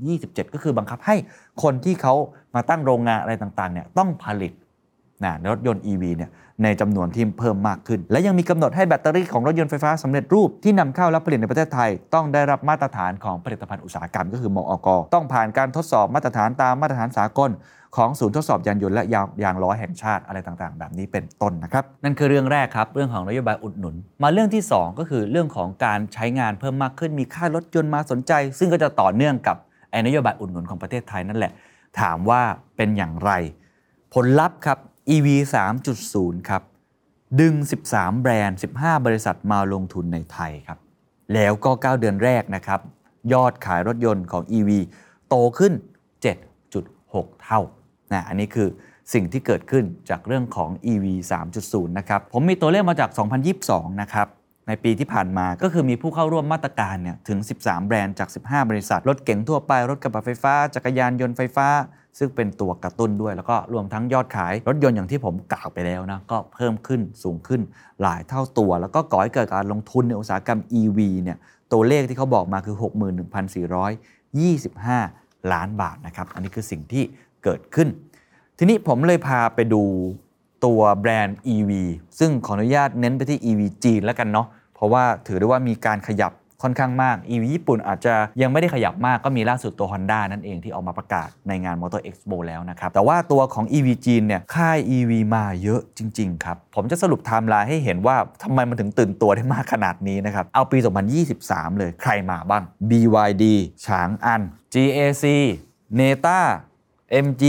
[0.00, 1.16] 2027 ก็คือบังคับให้
[1.62, 2.14] คนที่เขา
[2.54, 4.52] มาตั้งโรงงานอะไรต่างๆเนี่ยต้องผลิต
[5.24, 6.30] นะรถยนต์ EV เนี่ย
[6.62, 17.50] ในจำนวนที่เพิ่มมากขึ้น และยังมีกำหนดให้แบตเตอรี่ของรถยนต์ไฟฟ้าสำเร็จรูปที่นำเข้าและผลิตในประเทศไทย ต้องได้รับมาตรฐานของผลิตภัณฑ์อุตสาหกรรมก็คือมอกต้องผ่านการทดสอบมาตรฐานตามมาตรฐานสากล
[17.96, 29.56] ของศูนย์ทดสอบยานยนต์และยางยางล้อแห่งชาติอะไรต่างๆ แบบนี้เป็นต้นนะครับ นั่นคือเรื่องแรกครับ เรื่องของนโยบายอุดหนุน มาเรื่องที่ 2 ก็คือเรื่องของการใช้งานเพิ่มมากขึ้นมีค่ารถยนต์มาสนใจ ซึ่งก็จะต่อเนื่องกับ
[29.90, 31.52] ไอ้นโยบายอุดหนุนของประเทศไทยนั่นแหละ
[32.00, 32.42] ถามว่า
[32.76, 33.30] เป็นอย่างไร
[34.14, 34.78] ผลลัพธ์ครับ
[35.08, 35.28] EV
[35.92, 36.62] 3.0 ครับ
[37.40, 37.54] ดึง
[37.88, 40.78] 13 แบรนด์ 15 บริษัทมาลงทุนในไทยครับ
[41.34, 42.80] แล้วก็ 9 เดือนแรกนะครับ
[43.32, 44.70] ยอดขายรถยนต์ของ EV
[45.28, 45.72] โตขึ้น
[46.58, 47.60] 7.6 เท่า
[48.12, 48.68] นะอันนี้คือ
[49.12, 51.04] สิ่งที่เกิดขึ้นจากเรื่องของ EV
[51.52, 53.10] 3.0 นะครับ ผมมีตัวเลขมาจาก
[53.56, 54.26] 2022 นะครับ
[54.68, 61.68] ในปีที่ผ่านมาก็คือมีผู้เข้าร่วมมาตรการเนี่ยถึง 13 แบรนด์จาก 15 บริษัท รถเก๋งทั่วไป รถกระบะไฟฟ้า จักรยานยนต์ไฟฟ้า
[62.18, 67.60] ซึ่งเป็นตัวกระตุ้นด้วย แล้วก็รวมทั้งยอดขาย รถยนต์อย่างที่ผมกล่าวไปแล้วนะ ก็เพิ่มขึ้นสูงขึ้น
[68.02, 71.38] หลายเท่าตัว แล้วก็ก่อให้เกิดการลงทุนในอุตสาหกรรม EV เนี่ย
[71.72, 72.76] ตัวเลขที่เขาบอกมาคือ
[74.34, 77.04] 61,425 ล้านบาทนะครับอันนี้คือสิ่งที่
[77.44, 77.88] เกิดขึ้น
[78.58, 79.82] ทีนี้ผมเลยพาไปดู
[80.64, 81.70] ตัวแบรนด์ EV
[82.18, 96.28] ซึ่งขออนุญาตเน้นไปที่ EV จีนแล้วกันเนาะเพราะว่าถือได้ว่ามีการขยับค่อนข้างมาก EV ญี่ปุ่นอาจจะยังไม่ได้ขยับมากก็มีล่าสุดตัว Honda นั่นเองที่ออกมาประกาศในงาน Motor Expo แล้วนะครับ แต่ว่าตัวของ EV จีนเนี่ยค่าย EV มาเยอะจริง
[96.36, 100.78] ๆ ครับ ผมจะสรุปไทม์ไลน์ให้เห็นว่าทำไมมันถึงตื่นตัวได้มากขนาดนี้นะครับ เอาปี
[101.28, 103.44] 2023 เลยใครมาบ้าง BYD
[103.86, 104.42] ฉางอัน
[104.74, 105.24] GAC
[105.98, 106.40] Neta
[107.24, 107.44] MG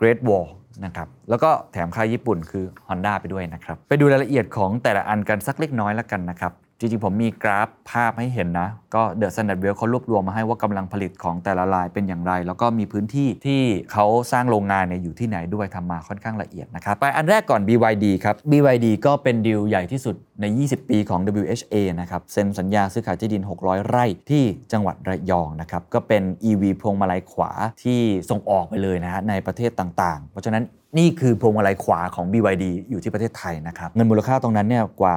[0.00, 0.48] Great Wall
[0.84, 13.62] นะครับแล้วก็แถมค่ายญี่ปุ่นคือ Honda ไปด้วยนะครับ ไปดูรายละเอียดของแต่ละอันกันสักเล็กน้อยแล้วกันนะครับ จริงๆ ผมมีกราฟภาพให้เห็นนะ ก็ The Standard Well เขารวบรวมมาให้ว่ากำลังผลิตของแต่ละรายเป็นอย่างไร แล้วก็มีพื้นที่ที่
[13.92, 27.50] เขาสร้างโรงงานเนี่ยอยู่ที่ไหนด้วยทำมาค่อนข้างละเอียดนะครับ ไปอันแรกก่อน BYD ครับ BYD ก็เป็นดีลใหญ่ที่สุดใน 20 ปีของ WHA นะครับ เซ็นสัญญาซื้อขายที่ดิน 600 ไร่ที่จังหวัดระยองนะครับ ก็เป็น EV พวงมาลัยขวา
[27.82, 30.64] ที่ส่งออกไปเลยนะฮะในประเทศต่างๆ เพราะฉะนั้น
[30.98, 35.16] นี่คือพวงมาลัยขวาของ BYD อยู่ที่ประเทศไทยนะครับ เงินมูลค่าตรงนั้นเนี่ยกว่า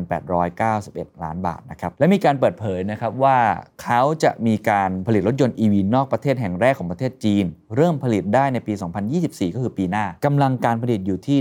[0.00, 3.38] 17,891 ล้านบาทนะครับ และมีการเปิดเผยนะครับว่า
[3.82, 7.44] เขาจะมีการผลิตรถยนต์ EV นอกประเทศแห่งแรกของประเทศจีน
[7.76, 8.72] เริ่มผลิตได้ในปี
[9.14, 11.38] 2024 ก็คือปีหน้ากำลังการผลิตอยู่ที่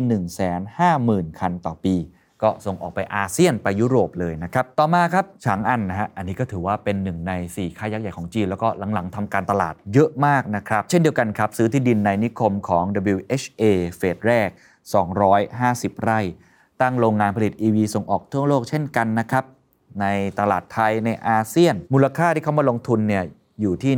[0.70, 1.96] 150,000 คันต่อปี
[2.43, 12.84] ก็ส่งออกไปอาเซียนไปยุโรปเลยนะครับ ต่อมาครับฉางอันนะฮะ อันนี้ก็ถือว่าเป็นหนึ่งใน 4 ค่ายยักษ์ใหญ่ของจีน แล้วก็หลังๆทำการตลาดเยอะมากนะครับ เช่นเดียวกันครับ ซื้อที่ดินในนิคมของ
[13.15, 13.63] WHA
[13.97, 14.50] phase แรก
[15.26, 16.19] 250 ไร่
[16.82, 19.43] ตั้งโรงงานผลิต EV ส่งออกทั่วโลกเช่นกันนะครับ
[20.02, 20.06] ใน
[20.39, 23.23] ตลาดไทยในอาเซียน มูลค่าที่เขามาลงทุนเนี่ย
[23.62, 23.93] อยู่ที่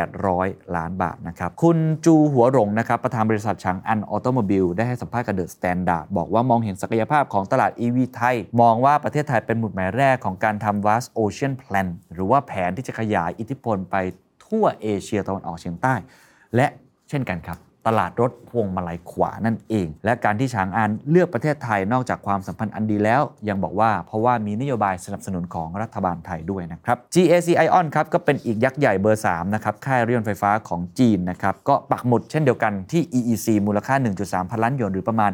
[0.00, 11.52] 9,800 ล้านบาทนะครับ คุณจูหัวหลงนะครับ ประธานบริษัท Changan Automobile ได้ให้สัมภาษณ์กับ THE STANDARD บอกว่ามองเห็นศักยภาพของตลาด EV ไทย มองว่าประเทศไทยเป็นหมุดหมายแรกของการทำ Vast Ocean
[11.62, 13.96] Plan หรือว่าแผนที่จะขยายอิทธิพลไป
[14.46, 15.94] ทั่วเอเชียตะวันออกเฉียงใต้
[16.56, 16.66] และ
[17.08, 35.32] เช่นกันครับ ตลาดรถพวงมาลัยขวานั่นเอง และการที่ฉางอันเลือกประเทศไทยนอกจากความสัมพันธ์อันดีแล้ว ยังบอกว่าเพราะว่ามีนโยบายสนับสนุนของรัฐบาลไทยด้วยนะครับ GAC Ion ครับก็เป็นอีกยักษ์ใหญ่เบอร์ 3 นะครับ ค่ายรถยนต์ไฟฟ้าของจีนนะครับ ก็ปักหมุดเช่นเดียวกันที่ EEC มูลค่า 1.3 พันล้านหยวนหรือประมาณ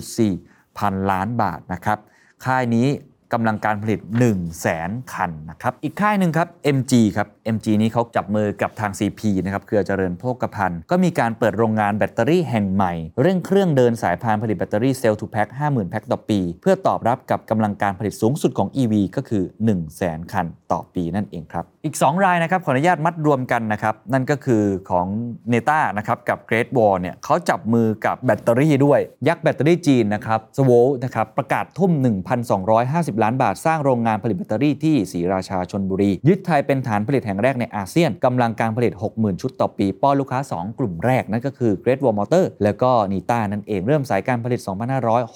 [0.00, 1.98] 6.4 พันล้านบาทนะครับ
[2.44, 2.88] ค่ายนี้
[3.32, 14.94] กำลังการผลิต 1 0 0 0 0แสนคันนะครับ อีกค่ายหนึ่งครับ MG ครับ MG นี้เขาจับมือกับทาง CP นะครับเครือเจริญโภคภัณฑ์ ก็มีการเปิดโรงงานแบตเตอรี่แห่งใหม่ เร่งเครื่องเดินสายพานผลิตแบตเตอรี่
[14.98, 21.96] cell to pack 50,000 แพ็คต่อปี เพื่อตอบรับกับกำลังการผลิตสูงสุดของ EV ก็คือ 1 0 0 0 0แสนคัน ต่อปีนั่นเองครับ อีก
[22.08, 25.06] 2 รายนะครับขออนุญาตมัดรวมกันนะครับ นั่นก็คือของ
[25.48, 30.70] NETA นะครับกับ Great Wall เนี่ยเขาจับมือกับแบตเตอรี่ด้วย ยักษ์แบตเตอรี่จีนนะครับ SVOLT
[31.04, 31.92] นะครับประกาศทุ่ม
[32.58, 44.60] 1,250 ล้านบาท สร้างโรงงานผลิตแบตเตอรี่ที่ศรีราชาชนบุรี ยึดไทยเป็นฐานผลิตแห่งแรกในอาเซียนกำลังการผลิต 60,000 ชุดต่อปีป้อนลูกค้า 2 กลุ่มแรกนั่นก็คือ Great Wall Motor แล้วก็นีต้านั่นเองเริ่มสายการผลิต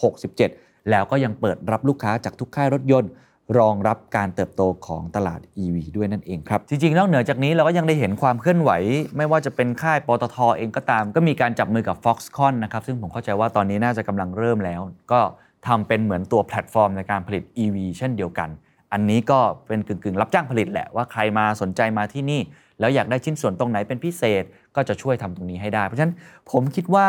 [0.07, 3.11] 2567 แล้วก็ยังเปิดรับลูกค้าจากทุกค่ายรถยนต์
[3.59, 8.71] รองรับการเติบโตของตลาด EV ด้วยนั่นเองครับ จริงๆนอกเหนือจากนี้เราก็ยังได้เห็นความเคลื่อนไหว
[9.17, 14.81] ไม่ว่าจะเป็นค่ายปตทเองก็ตาม ก็มีการจับมือกับ Foxconn นะครับ ซึ่งผมเข้าใจว่าตอนนี้น่าจะกำลังเริ่มแล้ว
[15.13, 15.21] ก็
[15.67, 18.49] ทำเป็นเหมือนตัวแพลตฟอร์มในการผลิต EV เช่นเดียวกัน
[18.93, 22.41] อันนี้ก็เป็นกึ่งๆ รับจ้างผลิตแหละว่าใครมาสนใจมาที่นี่
[22.81, 24.45] แล้วอยากได้ชิ้นส่วนตรงไหนเป็นพิเศษ
[24.77, 26.15] ก็จะช่วยทำตรงนี้ให้ได้ เพราะฉะนั้น
[26.51, 27.09] ผมคิดว่า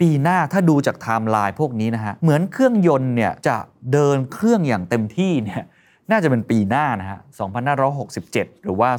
[0.00, 3.56] ปีหน้าถ้าดูจากไทม์ไลน์พวกนี้นะฮะ เหมือนเครื่องยนต์เนี่ยจะ
[3.92, 5.62] เดินเครื่องอย่างเต็มที่เนี่ย
[6.10, 7.18] น่าจะเป็นปีหน้านะฮะ
[7.90, 8.90] 2567 หรือว่า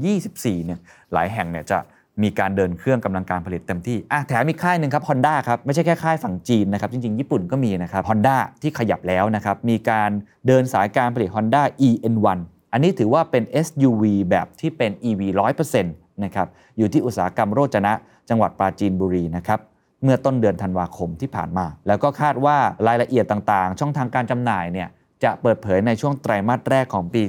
[0.00, 0.78] 2024 เนี่ย
[1.12, 1.78] หลายแห่งเนี่ยจะ
[2.22, 10.10] มีการเดินเครื่องกำลังการผลิตเต็มที่อะแถมอีกค่ายหนึ่งครับ Honda ครับ ไม่ใช่แค่ค่ายฝั่งจีนนะครับ จริง ๆ ญี่ปุ่นก็มีนะครับ Honda ที่ขยับแล้วนะครับ มีการ
[10.46, 12.38] เดินสายการผลิต Honda EN1
[12.72, 15.20] อันนี้ถือว่าเป็น SUV แบบที่เป็น EV
[15.72, 17.92] 100%นะครับ อยู่ที่อุตสาหกรรมโรจนะ
[18.28, 19.60] จังหวัดปราจีนบุรีนะครับ
[20.04, 24.88] เมื่อต้นเดือนธันวาคมที่ผ่านมา แล้วก็คาดว่ารายละเอียดต่างๆ ช่องทางการจำหน่ายเนี่ย
[25.24, 27.22] จะเปิดเผยในช่วงไตรมาสแรกของปี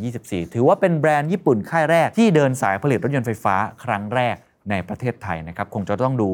[0.00, 4.36] 2024 ถือว่าเป็นแบรนด์ญี่ปุ่นค่ายแรกที่เดินสายผลิตรถยนต์ไฟฟ้าครั้งแรก
[4.70, 6.28] ในประเทศไทยนะครับคงจะต้องดู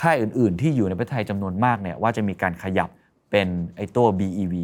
[0.00, 2.88] ค่ายอื่น ๆ ที่อยู่ในประเทศไทยจำนวนมากเนี่ยว่าจะมีการขยับ
[3.30, 4.54] เป็นไอตัว BEV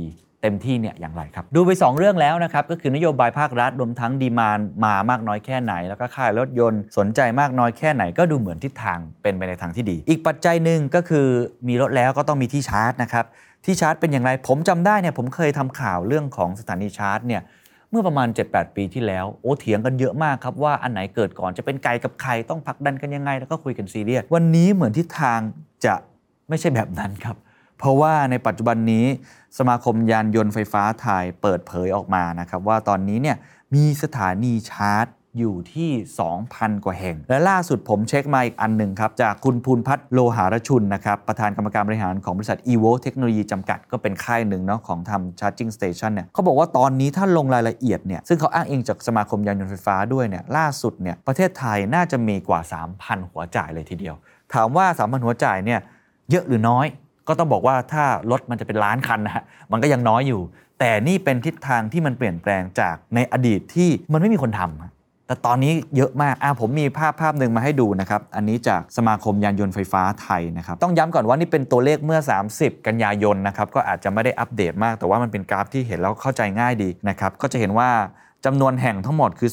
[0.43, 11.27] เต็มที่เนี่ยอย่างไรครับ ดูไป 2 เรื่องแล้วนะครับก็คือนโยบายภาครัฐรวมทั้งดีมานมามากน้อยแค่ไหน แล้วก็ค่ายรถยนต์สนใจมากน้อยแค่ไหน ก็ดูเหมือนทิศทางเป็นไปในทางที่ดี อีกปัจจัยหนึ่งก็คือ
[11.69, 13.25] มีรถแล้วก็ต้องมีที่ชาร์จนะครับ
[13.65, 17.43] ที่ชาร์จเป็นอย่างไรผมจำได้เนี่ยผมเคยทำข่าวเรื่องของสถานีชาร์จเนี่ย
[17.91, 25.41] เมื่อประมาณ 7-8 ปีที่แล้วโอ้เถียงกันเยอะมากครับว่าอันไหนเกิดก่อนจะเป็นไก่กับไข่ต้องผลักดันกันยังไง แล้วก็คุยกันซีเรียสวันนี้เหมือนทิศทาง
[25.85, 25.95] จะ
[26.49, 27.37] ไม่ใช่แบบนั้นครับ
[27.83, 29.07] เพราะว่าในปัจจุบันนี้
[29.59, 33.37] สมาคมยานยนต์ไฟฟ้าไทยเปิดเผยออกมานะครับว่าตอนนี้เนี่ย
[33.75, 35.07] มีสถานีชาร์จ
[35.39, 35.91] อยู่ที่
[36.37, 52.61] 2,000 กว่าแห่ง และล่าสุดผมเช็คมาอีกอันหนึ่งครับ จากคุณภูนพัฒน์โลหารชุนนะครับ ประธานกรรมการบริหารของบริษัท evo เทคโนโลยีจำกัดก็เป็นค่ายหนึ่งเนาะของทำ charging station เนี่ยเขาบอกว่าตอนนี้ถ้าลงรายละเอียดเนี่ย ซึ่งเขาอ้างอิงจากสมาคมยานยนต์ไฟฟ้าด้วยเนี่ยล่าสุดเนี่ยประเทศไทยน่าจะมีกว่า
[52.97, 54.15] 3,000 หัวจ่ายเลยทีเดียว
[54.55, 55.81] ถามว่า 3,000 หัวจ่ายเนี่ย
[56.31, 56.87] เยอะหรือน้อย
[57.29, 60.41] ก็ต้องบอกว่าถ้ารถมันจะเป็นล้านคันนะฮะมันก็ยังน้อยอยู่
[60.81, 72.21] แต่นี่เป็นทิศทางที่มันเปลี่ยนแปลงจากในอดีตที่มันไม่มีคนทำแต่ตอนนี้เยอะมากอะผมมีภาพภาพหนึ่งมาให้ดูนะครับ อันนี้จากสมาคมยานยนต์ไฟฟ้าไทยนะครับ ต้องย้ำก่อนว่านี่เป็นตัวเลขเมื่อ
[72.53, 77.91] 30 กันยายนนะครับ ก็อาจจะไม่ได้อัปเดตมาก แต่ว่ามันเป็นกราฟที่เห็นแล้วเข้าใจง่ายดีนะครับ ก็จะเห็นว่า
[78.45, 79.51] จำนวนแห่งทั้งหมดคือ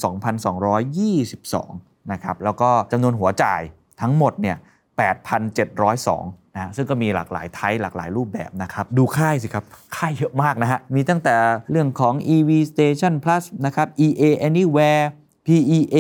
[0.79, 3.62] 2,222 นะครับ แล้วก็จำนวนหัวจ่าย
[4.01, 4.58] ทั้งหมดเนี่ย
[4.99, 9.63] 8,702 นะฮะซึ่งก็มีหลากหลายไทป์หลากหลายรูปแบบนะครับ ดูค่ายสิครับ
[9.97, 11.35] ค่ายเยอะมากนะฮะ มีตั้งแต่
[11.71, 15.03] เรื่องของ EV Station Plus นะครับ EA Anywhere
[15.45, 15.97] PEA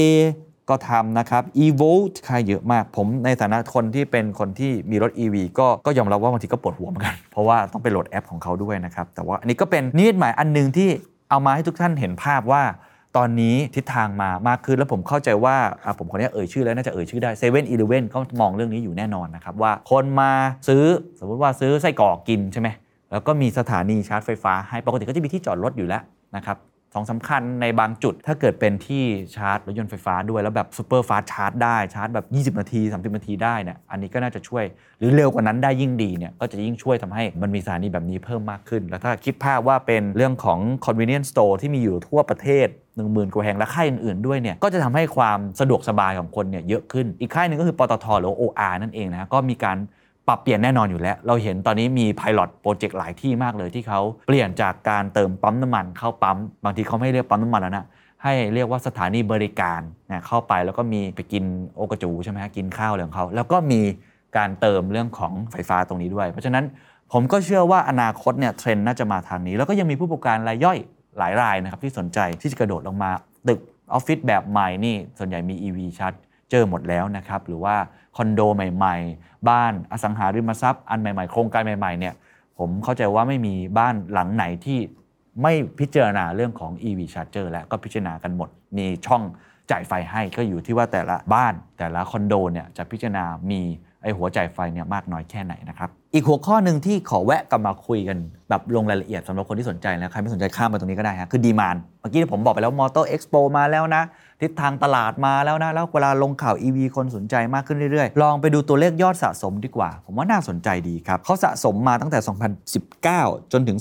[0.69, 10.89] ก็ทำนะครับ eVolt ค่ายเยอะมาก ผมในฐานะคนที่เป็นคนที่มีรถ EV ก็ก็ยอมรับว่าบางทีก็ปวดหัวเหมือนกัน เพราะว่าต้องไปโหลดแอปของเขาด้วยนะครับ แต่ว่าอันนี้ก็เป็นนิมิตหมายอันหนึงที่
[11.29, 12.63] เอามาให้ทุกท่านเห็นภาพว่า
[13.17, 15.55] ตอนนี้ทิศทางมามากขึ้นแล้วผมเข้าใจว่า
[15.99, 20.31] ผมขออนุญาตเอ่ยชื่อแล้วน่าจะเอ่ยชื่อได้เซเว่นอีเลเว่นเขามองเรื่องนี้อยู่แน่นอนนะครับว่าคนมา
[20.67, 20.83] ซื้อ
[21.19, 22.69] สมมติว่าซื้อไส้กรอกกินใช่ไหม
[23.11, 26.01] แล้วก็มีสถานีชาร์จไฟฟ้าให้ปกติก็จะมีที่จอดรถอยู่แล้ว
[26.35, 26.57] นะครับ
[26.93, 29.03] สองสำคัญในบางจุดถ้าเกิดเป็นที่
[29.35, 34.63] ชาร์จรถยนต์ไฟฟ้าด้วยแล้วแบบ super fast charge ได้ชาร์จแบบ 20 นาที 30 นาทีได้เนี่ยอันนี้ก็น่าจะช่วย
[34.99, 49.77] หรือเร็วกว่านั้นได้ยิ่งดีเนี่ยก็จะยิ่งช่วยทำให้มันมีสถานีแบบนี้เพิ่มมากขึ้น แล้วถ้าคิดภาพว่าเป็นเรื่องของ convenience store ที่มีอยู่ทั่วประเทศ1 0,000กว่าแห่งและค่ายอื่นๆด้วยเนี่ยก็จะทำให้ความสะดวกสบายของคนเนี่ยเยอะขึ้นอีกค่ายหนึ่งก็คือปตทหรือว่า OR นั่นเองนะก็มีการ
[50.29, 57.85] ปรับเปลี่ยนแน่นอนอยู่แล้ว เราเห็นตอนนี้มี Pilot โปรเจกต์หลายที่มากเลยที่เขาเปลี่ยนจากการเติมปั๊มน้ำมันเข้าปั๊ม บางทีเขาไม่เรียกปั๊มน้ำมันแล้วนะ
[58.23, 61.43] ให้เรียกว่าสถานีบริการนะเข้าไปแล้วก็มีไปกิน
[61.75, 63.81] โอกระจูใช่ไหมฮะกินข้าวอะไรของเขา แล้วก็มี
[64.37, 66.63] การเติมเรื่องของไฟฟ้าตรงนี้ด้วย เพราะฉะนั้น
[67.11, 70.77] ผมก็เชื่อว่าอนาคตเนี่ยเทรนด์น่าจะมาทางนี้ แล้วก็ยังมีผู้ประกอบการรายย่อย
[71.17, 73.11] หลายรายนะครับที่สนใจที่จะกระโดดลงมา
[73.47, 73.59] ตึก
[73.93, 76.13] ออฟฟิศแบบใหม่นี่ส่วนใหญ่มี EV ชาร์จ
[76.51, 77.75] เจอหมดแล้วนะครับหรือว่า
[78.21, 82.13] อนโดใหม่ ๆ บ้านอสังหาริมทรัพย์อันใหม่ๆ โครงการใหม่ๆเนี่ย
[82.57, 84.79] ผมเข้าใจว่าไม่มีบ้านหลังไหนที่
[85.41, 89.23] ไม่พิจารณาเรื่องของ EV Charger แล้วก็พิจารณากันหมด มีช่อง
[89.71, 93.61] จ่ายไฟให้ก็อยู่ที่ว่าแต่ละบ้านแต่ละคอนโดเนี่ยจะพิจารณามี
[94.03, 98.17] ไอ้หัวจ่ายไฟเนี่ยมากน้อยแค่ไหนนะครับอีกหัวข้อหนึ่งที่ขอแวะกลับมาคุยกัน
[98.49, 104.03] แบบลงรายละเอียดสำหรับคนที่สนใจนะใครไม่สนใจข้ามไปตรงนี้ก็ได้ฮะคือ demand เมื่อกี้ผมบอกไปแล้ว Motor Expo มาแล้วนะ
[104.41, 112.19] ทิศทางตลาดมาแล้วนะแล้วเวลาลงข่าว EV คนสนใจมากขึ้นเรื่อยๆ ลองไปดูตัวเลขยอดสะสมดีกว่า ผมว่าน่าสนใจดีครับเขาสะสมมาตั้งแต่
[113.05, 113.77] 2019 จนถึง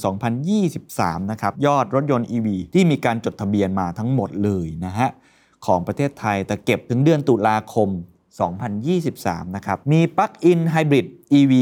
[0.59, 5.09] 2023 นะครับ ยอดรถยนต์ EV ที่มีการจดทะเบียนมาทั้งหมดเลยนะฮะ
[5.67, 7.89] ของประเทศไทยแต่เก็บถึงเดือนตุลาคม
[8.39, 11.07] 2023 นะครับ มีปลั๊กอินไฮบริด
[11.39, 11.53] EV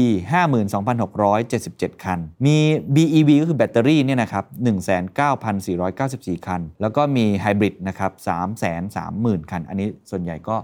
[1.23, 2.57] 52,677 คัน มี
[2.95, 4.45] BEV ก็คือแบตเตอรี่เนี่ยนะครับ
[5.65, 8.11] 19,494 คัน แล้วก็มีไฮบริดนะครับ
[8.81, 10.57] 330,000 คัน อันนี้ส่วนใหญ่ก็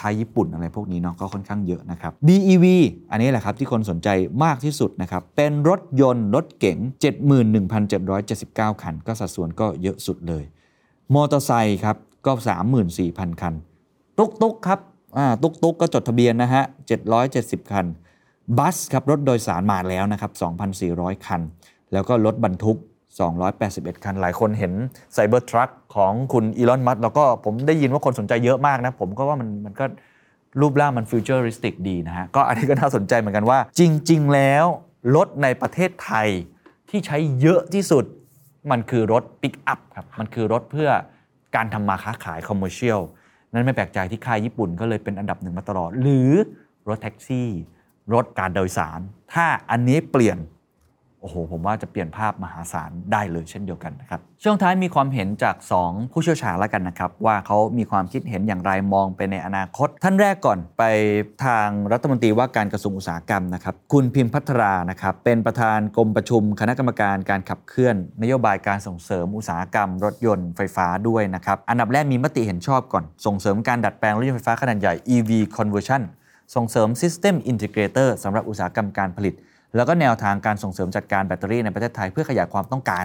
[0.00, 2.66] ค่ายญี่ปุ่นอะไรพวกนี้เนาะก็ค่อนข้างเยอะนะครับ BEV
[3.10, 4.08] อันนี้แหละครับที่คนสนใจ
[4.44, 6.78] มากที่สุดนะครับ เป็นรถยนต์รถเก๋ง
[7.60, 10.44] 71,779 คัน ก็สัดส่วนก็เยอะสุดเลย
[11.14, 12.32] มอเตอร์ไซค์ครับก็
[12.86, 13.54] 34,000 คัน
[14.18, 14.80] ตุ๊กตุ๊กครับ
[15.42, 16.62] ตุ๊กตุ๊กก็จดทะเบียนนะฮะ
[17.16, 17.86] 770 คัน
[18.58, 20.32] bus ครับรถโดยสารมาแล้วนะครับ
[20.78, 21.40] 2,400 คัน
[21.92, 22.78] แล้วก็รถบรรทุก
[23.40, 24.72] 281 คัน หลายคนเห็น
[25.12, 29.84] Cybertruck ของคุณอีลอน มัสก์แล้วก็ผมได้ยินว่าคนสนใจเยอะมากนะ ผมก็ว่ามันมันก็
[30.60, 34.64] รูปร่างมัน futuristic ดีนะฮะ ก็อันนี้ก็น่าสนใจเหมือนกันว่า จริง ๆ แล้ว
[35.16, 36.28] รถในประเทศไทย
[36.90, 38.04] ที่ใช้เยอะที่สุด
[38.70, 40.90] มันคือรถปิกอัพครับ มันคือรถเพื่อ
[41.56, 43.00] การทำมาค้าขาย commercial
[43.56, 46.32] นั้นไม่แปลกใจที่ค่ายญี่ปุ่นก็เลยเป็นอันดับหนึ่งมาตลอด หรือ
[46.88, 47.48] รถแท็กซี่
[48.14, 49.00] รถการโดยสาร
[49.32, 50.38] ถ้าอันนี้เปลี่ยน
[51.26, 60.84] โอ้โหผมว่าจะเปลี่ยนภาพมหาศาลได้เลยเช่นเดียวกันนะครับช่วงท้ายมีความเห็นจาก 2 ผู้เชี่ยวชาญแล้วกันนะครับ ว่าเขามีความคิดเห็นอย่างไรมองไปในอนาคต ท่านแรกก่อนไป
[61.44, 76.02] ทางรัฐมนตรีว่าการกระทรวงอุตสาหกรรมนะครับ คุณพิมพ์พัทรานะครับเป็นประธานการประชุมคณะกรรมการการขับเคลื่อน นโยบายการส่งเสริมอุตสาหกรรม รถยนต์ไฟฟ้าด้วยนะครับอันดับแรกมีมติเห็นชอบก่อน ส่งเสริมการดัดแปลงรถยนต์ไฟฟ้าขนาดใหญ่ EV conversion
[76.54, 79.34] ส่งเสริม System Integrator สำหรับอุตสาหกรรมการผลิต
[79.76, 83.04] แล้วก็แนวทางการส่งเสริมจัดการแบตเตอรี่ในประเทศไทยเพื่อขยายความต้องการ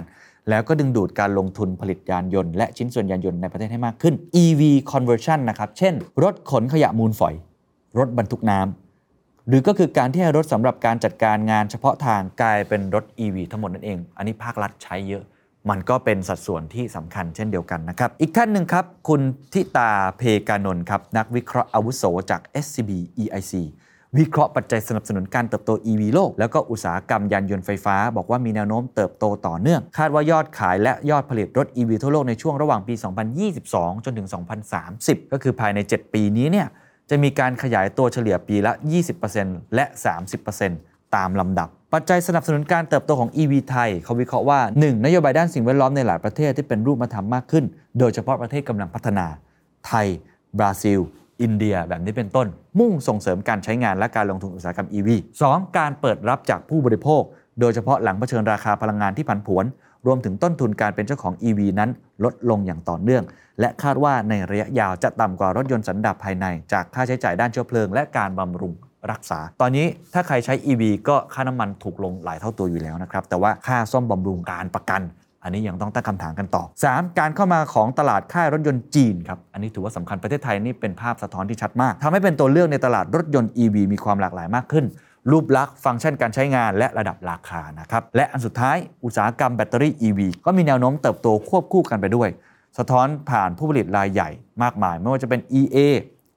[0.50, 7.34] แล้วก็ดึงดูดการลงทุนผลิตยานยนต์ และชิ้นส่วนยานยนต์ในประเทศให้มากขึ้น EV conversion นะครับ เช่น รถขนขยะมูลฝอย
[7.98, 15.24] รถบรรทุกน้ำหรือก็คือการที่ให้รถสำหรับการจัดการงานเฉพาะทางกลายเป็นรถ EV ทั้งหมดนั่นเอง อันนี้ภาครัฐใช้เยอะ
[15.70, 19.20] มันก็เป็นสัดส่วนที่สำคัญเช่นเดียวกันนะครับ อีกท่านหนึ่งครับ คุณ
[19.52, 22.90] ทิตาเพกานนท์ครับ นักวิเคราะห์อาวุโสจาก SCB
[23.22, 23.52] EIC
[24.18, 32.94] วิเคราะห์ปัจจัยสนับสนุนการเติบโต EV โลก แล้วก็อุตสาหกรรมยานยนต์ไฟฟ้า บอกว่ามีแนวโน้มเติบโตต่อเนื่อง คาดว่ายอดขายและยอดผลิตรถ EV ทั่วโลกในช่วงระหว่างปี
[33.48, 34.28] 2022 จนถึง
[34.80, 36.66] 2030 ก็คือภายใน 7 ปีนี้เนี่ย
[37.10, 38.72] จะมีการขยายตัวเฉลี่ยปีละ
[39.24, 39.84] 20%และ
[40.50, 45.04] 30%ตามลำดับ ปัจจัยสนับสนุนการเติบโตของ EV ไทย เขาวิเคราะห์ว่า 1.
[45.04, 47.64] นโยบายด้านสิ่งแวดล้อมในหลายประเทศที่เป็นรูปธรรมมากขึ้น
[47.98, 49.26] โดยเฉพาะประเทศกำลังพัฒนา
[49.86, 50.06] ไทย
[50.58, 51.00] บราซิล
[51.40, 52.46] อินเดียแบบนี้เป็นต้น
[52.78, 55.08] มุ่งส่งเสริมการใช้งานและการลงทุนอุตสาหกรรม EV
[55.42, 55.78] 2.
[55.78, 57.22] การเปิดรับจากผู้บริโภค
[57.60, 59.64] โดยเฉพาะหลังเผชิญราคาพลังงานที่ผันผวน
[60.06, 61.90] รวมถึงต้นทุนการเป็นเจ้าของ EV นั้น
[62.24, 63.24] ลดลงอย่างต่อเนื่อง
[63.60, 68.72] และคาดว่าในระยะยาวจะต่ำกว่ารถยนต์สันดาปภายใน จากค่าใช้จ่ายด้านเชื้อเพลิง และการบำรุง
[69.10, 75.02] รักษา ตอนนี้ถ้าใครใช้ EV ก็ค่าน้ำมันถูกลงหลายเท่าตัวอยู่แล้วนะครับแต่ว่าค่าซ่อมบำรุงการประกัน
[75.42, 77.18] อันนี้ยังต้องตั้งคำถามกันต่อ 3.
[77.18, 84.84] การเข้ามาของตลาดค่ายรถยนต์จีนครับ อันนี้ถือว่าสำคัญประเทศไทยนี่เป็นภาพสะท้อนที่ชัดมากทำให้เป็นตัวเลือกในตลาดรถยนต์ EV มีความหลากหลายมากขึ้น
[85.30, 92.28] รูปลักษณ์ฟังก์ชันการใช้งานและระดับราคานะครับ และอันสุดท้ายอุตสาหกรรมแบตเตอรี่ EV ก็มีแนวโน้มเติบโตควบคู่กันไปด้วย
[92.78, 94.30] สะท้อนผ่านผู้ผลิตรายใหญ่
[94.62, 95.78] มากมาย ไม่ว่าจะเป็น EA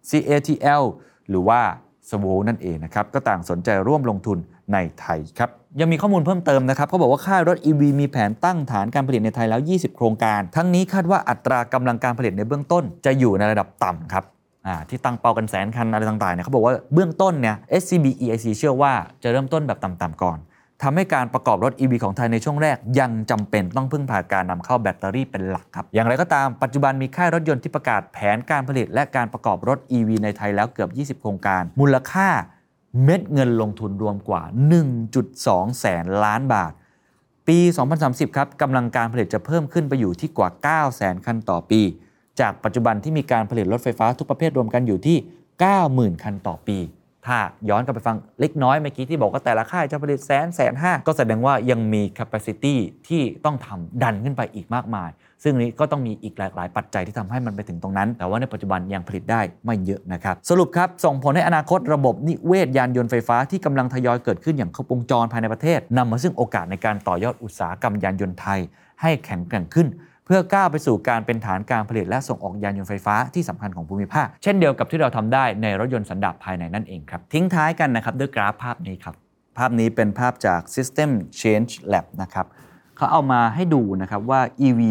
[0.09, 0.83] CATL
[1.29, 1.61] หรือว่า
[2.09, 4.37] s w o นั่นเองนะครับก็ต่างสนใจร่วมลงทุน
[4.73, 5.49] ในไทยครับ
[5.79, 14.23] ยังมีข้อมูลเพิ่มเติมนะครับเขาบอกว่าค่ายรถ EV มีแผนตั้งฐานการผลิตในไทยแล้ว 20 โครงการ ทั้งนี้คาดว่าอัตรากำลังการผลิตในเบื้องต้น จะอยู่ในระดับต่ำครับ
[14.89, 20.39] ที่ตั้งเป้ากันแสนคันอะไรต่างๆเนี่ยเขาบอกว่าเบื้องต้นเนี่ย SCB EIC เชื่อว่าจะเริ่มต้นแบบต่ำๆก่อน
[20.83, 32.27] ทำให้การประกอบรถ EV ของไทยในช่วงแรก ยังจำเป็นต้องพึ่งพาการนำเข้าแบตเตอรี่เป็นหลักครับ อย่างไรก็ตามปัจจุบันมีค่ายรถยนต์ที่ประกาศแผนการผลิต และการประกอบรถ EV ในไทยแล้วเกือบ 20 โครงการ มูลค่า
[33.03, 34.43] เม็ดเงินลงทุนรวมกว่า
[35.11, 36.73] 1.2 แสนล้านบาท
[37.47, 37.59] ปี
[37.97, 41.81] 2030 ครับกำลังการผลิตจะเพิ่มขึ้นไปอยู่ที่กว่า 9 แสนคันต่อปี
[42.39, 45.17] จากปัจจุบันที่มีการผลิตรถไฟฟ้าทุกประเภทรวมกันอยู่ที่
[45.71, 46.77] 90,000 คันต่อปี
[47.27, 47.37] ถ้า
[47.69, 52.75] ย้อนกลับไปฟังเล็กน้อยเมื่อกี้ที่บอกว่าแต่ละค่ายจะผลิตแสนแสนห้าก็แสดงว่ายังมี capacity
[53.07, 55.09] ที่ต้องทำดันขึ้นไปอีกมากมาย
[55.43, 68.59] ซึ่งนี้ก็ต้องมีอีกหลากหลายปัจจัยที่ทำให้มันไปถึงตรงนั้น แต่ว่าในปัจจุบันยังผลิตได้ไม่เยอะนะครับ สรุปครับ ส่งผลให้อนาคตระบบนิเวศยานยนต์ไฟฟ้าที่กำลังทยอยเกิดขึ้นอย่างครบวงจรภายในประเทศนำมาซึ่งโอกาสในการต่อยอดอุตสาหกรรมยานยนต์ไทย
[69.01, 69.87] ให้แข็งแกร่งขึ้น
[70.25, 79.15] เพื่อก้าวไปสู่การเป็นฐานการผลิตและส่งออกยานยนต์ไฟฟ้าที่สำคัญของภูมิภาค เช่นเดียวกับที่เราทำได้ในรถยนต์สันดาปภายในนั่นเองครับ ทิ้งท้ายกันนะครับด้วยกราฟภาพนี้ครับ
[79.57, 81.09] ภาพนี้เป็นภาพจาก Systems
[81.41, 82.45] Change Lab นะครับ
[82.97, 84.81] เขาเอามาให้ดูนะครับว่า EV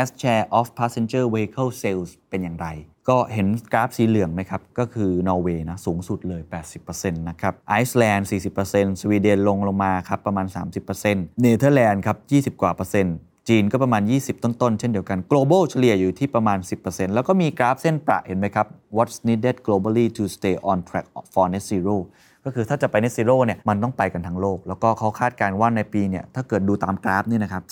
[0.00, 2.68] as share of passenger vehicle sales เป็นอย่างไร
[3.08, 6.42] ก็เห็นกราฟสีเหลืองไหมครับ ก็คือนอร์เวย์นะสูงสุดเลย
[6.80, 8.28] 80%นะครับไอซ์แลนด์
[8.64, 10.46] 40%สวีเดนลงลงมาครับประมาณ
[10.92, 12.16] 30%เนเธอร์แลนด์ครับ
[12.56, 13.16] 20 กว่าเปอร์เซ็นต์
[13.48, 21.06] จีนก็ประมาณ 20 ต้น ๆ เช่นเดียวกัน global เฉลี่ยอยู่ที่ประมาณ 10%แล้วก็มีกราฟเส้นประเห็นไหมครับ what's needed globally to stay on track
[21.32, 21.96] for net zero
[22.44, 27.62] ก็คือถ้าจะไป net zero เนี่ยมันต้องไปกันทั้งโลก แล้วก็เขาคาดการณ์ว่าในปีเนี่ยถ้าเกิดดูตามกราฟนี่นะครับ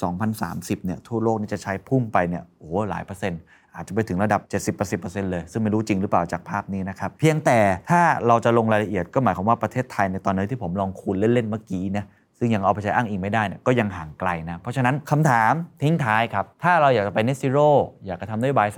[0.80, 3.40] 2030 เนี่ยทั่วโลกนี่จะใช้พุ่งไปเนี่ยโอ้โหหลายเปอร์เซ็นต์
[3.76, 4.40] อาจจะไปถึงระดับ
[4.82, 7.58] 70-80%เลย ซึ่งไม่รู้จริงหรือเปล่าจากภาพนี้นะครับ เพียงแต่
[7.90, 12.06] ถ้าเราจะลงรายละเอียดก็หมายความว่าประเทศไทยในตอนนี้ที่ผมลองคูณเล่น ๆ เมื่อกี้เนี่ย
[12.38, 17.68] ซึ่งยังเอาไปใช้อ้างอิงไม่ได้เนี่ยก็ยังห่างไกลนะ เพราะฉะนั้นคำถามทิ้งท้ายครับ ถ้าเราอยากจะไป net zero
[18.06, 18.68] อยากจะทำนโยบาย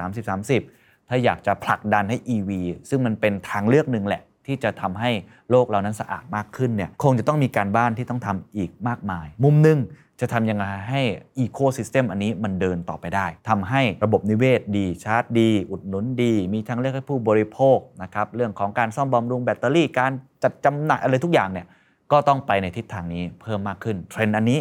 [0.50, 2.50] 30-30 ถ้าอยากจะผลักดันให้ EV
[2.88, 5.10] ซึ่งมันเป็นทางเลือกหนึ่งแหละ ที่จะทำให้
[5.50, 9.78] โลกเรานั้นสะอาดมากขึ้นเนี่ยคงจะต้องมีการบ้านที่ต้องทำอีกมากมาย มุมหนึ่ง
[10.20, 11.02] จะทำยังไงให้
[11.38, 21.66] อีโค y ิสเต็มอันนี้มันเดินต่อไปได้ทำให้ระบบนิเวศดี ชาร์จดี อุดหนุนดี มีทางเลือกให้ผู้บริโภคนะครับเรื่องของการซ่อมบำรุงแบตเตอรี่การจัดจำหน่ายอะไรทุกอย่างเนี่ย
[22.12, 24.60] ก็ต้องไปในทิศทางนี้เพิ่มมากขึ้นเทรนด์อันนี้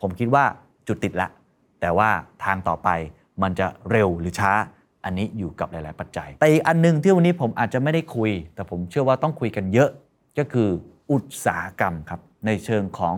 [0.00, 0.44] ผมคิดว่า
[0.88, 1.28] จุดติดละ
[1.80, 2.08] แต่ว่า
[2.44, 2.88] ทางต่อไป
[3.42, 4.52] มันจะเร็วหรือช้า
[5.04, 9.90] อันนี้อยู่กับหลาย ๆ ปัจจัย แต่อีกอันหนึงที่วันนี้ผมอาจจะไม่ได้คุย แต่ผมเชื่อว่าต้องคุยกันเยอะ
[10.38, 10.68] ก็คือ
[11.10, 13.14] อุตสาหกรรมครับในเชิงของ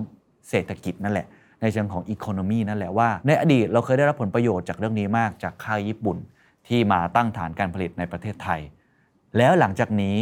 [0.48, 1.26] เศรษฐกิจนั่นแหละ
[1.62, 6.16] ในเชิงของอีโคโนมีนั่นแหละว่า ในอดีตเราเคยได้รับผลประโยชน์จากเรื่องนี้มากจากค่ายญี่ปุ่น
[6.68, 8.60] ที่มาตั้งฐานการผลิตในประเทศไทย
[9.36, 10.16] แล้วหลังจากนี้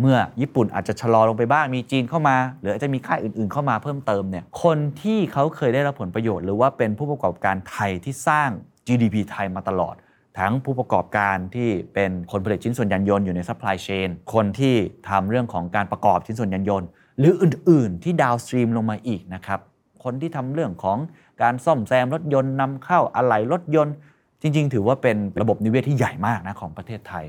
[0.00, 8.50] เมื่อญี่ปุ่นอาจจะชะลอลงไปบ้างมีจีนเข้ามา หรืออาจจะมีค่ายอื่นๆ เข้ามาเพิ่มเติมเนี่ยคนที่เขาเคยได้รับผลประโยชน์ หรือว่าเป็นผู้ประกอบการไทยที่สร้าง
[8.86, 9.94] GDP ไทยมาตลอด
[10.38, 14.74] ทั้งผู้ประกอบการที่เป็นคนผลิตชิ้นส่วนยานยนต์อยู่ใน supply chain คนที่
[15.10, 19.60] ทำเรื่องของการประกอบชิ้นส่วนยานยนต์ หรืออื่นๆ ที่ downstream ลงมาอีกนะครับ
[20.04, 20.98] คนที่ทำเรื่องของ
[21.42, 23.94] การซ่อมแซมรถยนต์นำเข้าอะไหล่รถยนต์
[24.42, 27.24] จริง ๆ ถือว่าเป็นระบบนิเวศที่ใหญ่มากนะของประเทศไทย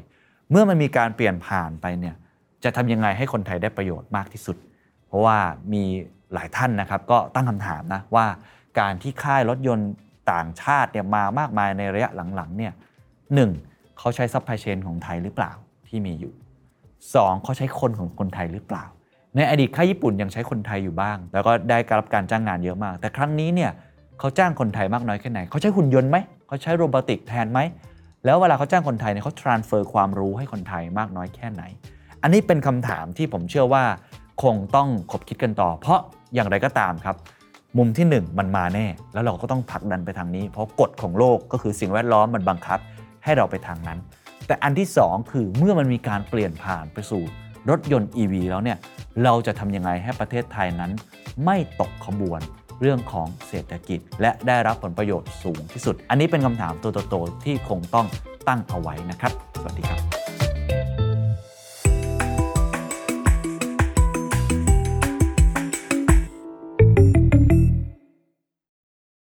[0.52, 2.16] เมื่อมันมีการเปลี่ยนผ่านไปเนี่ย
[2.64, 4.58] จะทำยังไงให้คนไทยได้ประโยชน์มากที่สุด
[5.08, 5.38] เพราะว่า
[5.74, 5.84] มี
[6.34, 8.26] หลายท่านนะครับก็ตั้งคำถามนะว่า
[8.80, 9.90] การที่ค่ายรถยนต์
[10.32, 12.74] ต่างชาติเนี่ยมามากมายในระยะหลังๆเนี่ย
[13.34, 13.52] หนึ่ง
[13.98, 15.52] เขาใช้ supply chain ของไทยหรือเปล่า
[15.88, 16.34] ที่มีอยู่
[16.90, 17.44] 2.
[17.44, 18.84] เขาใช้คนของคนไทยหรือเปล่า
[19.36, 23.72] ในอดีตค่ายญี่ปุ่นยังใช้คนไทยอยู่บ้าง แล้วก็ได้รับการจ้างงานเยอะมาก แต่ครั้งนี้เนี่ย
[24.20, 26.18] เขาจ้างคนไทยมากน้อยแค่ไหน เขาใช้หุ่นยนต์ไหม
[26.48, 27.60] เขาใช้โรบอติกแทนไหม
[28.26, 31.64] แล้วเวลาเขาจ้างคนไทยเนี่ยเขา transfer ความรู้ให้คนไทยมากน้อยแค่ไหน
[32.24, 33.84] อันนี้เป็นคำถามที่ผมเชื่อว่า
[34.44, 36.00] คงต้องคบคิดกันต่อ เพราะ
[36.34, 37.16] อย่างไรก็ตามครับ
[37.78, 42.80] มุมที่ 1 มันมาแน่ แล้วเราก็ต้องผลักดันไปทางนี้ เพราะกฎของโลกก็คือสิ่งแวดล้อมมันบังคับ
[43.24, 44.00] ให้เราไปทางนั้น
[44.48, 47.24] แต่อันที่ 2 คือเมื่อมันมีการเปลี่ยนผ่านไปสู่
[47.70, 48.78] รถยนต์ EV แล้วเนี่ย
[49.24, 50.92] เราจะทำยังไงให้ประเทศไทยนั้น
[51.46, 52.42] ไม่ตกขบวน
[52.82, 58.08] เรื่องของเศรษฐกิจ และได้รับผลประโยชน์สูงที่สุด อันนี้เป็นคำถามตัวโตๆที่คงต้อง
[58.48, 60.29] ตั้งเอาไว้นะครับ สวัสดีครับ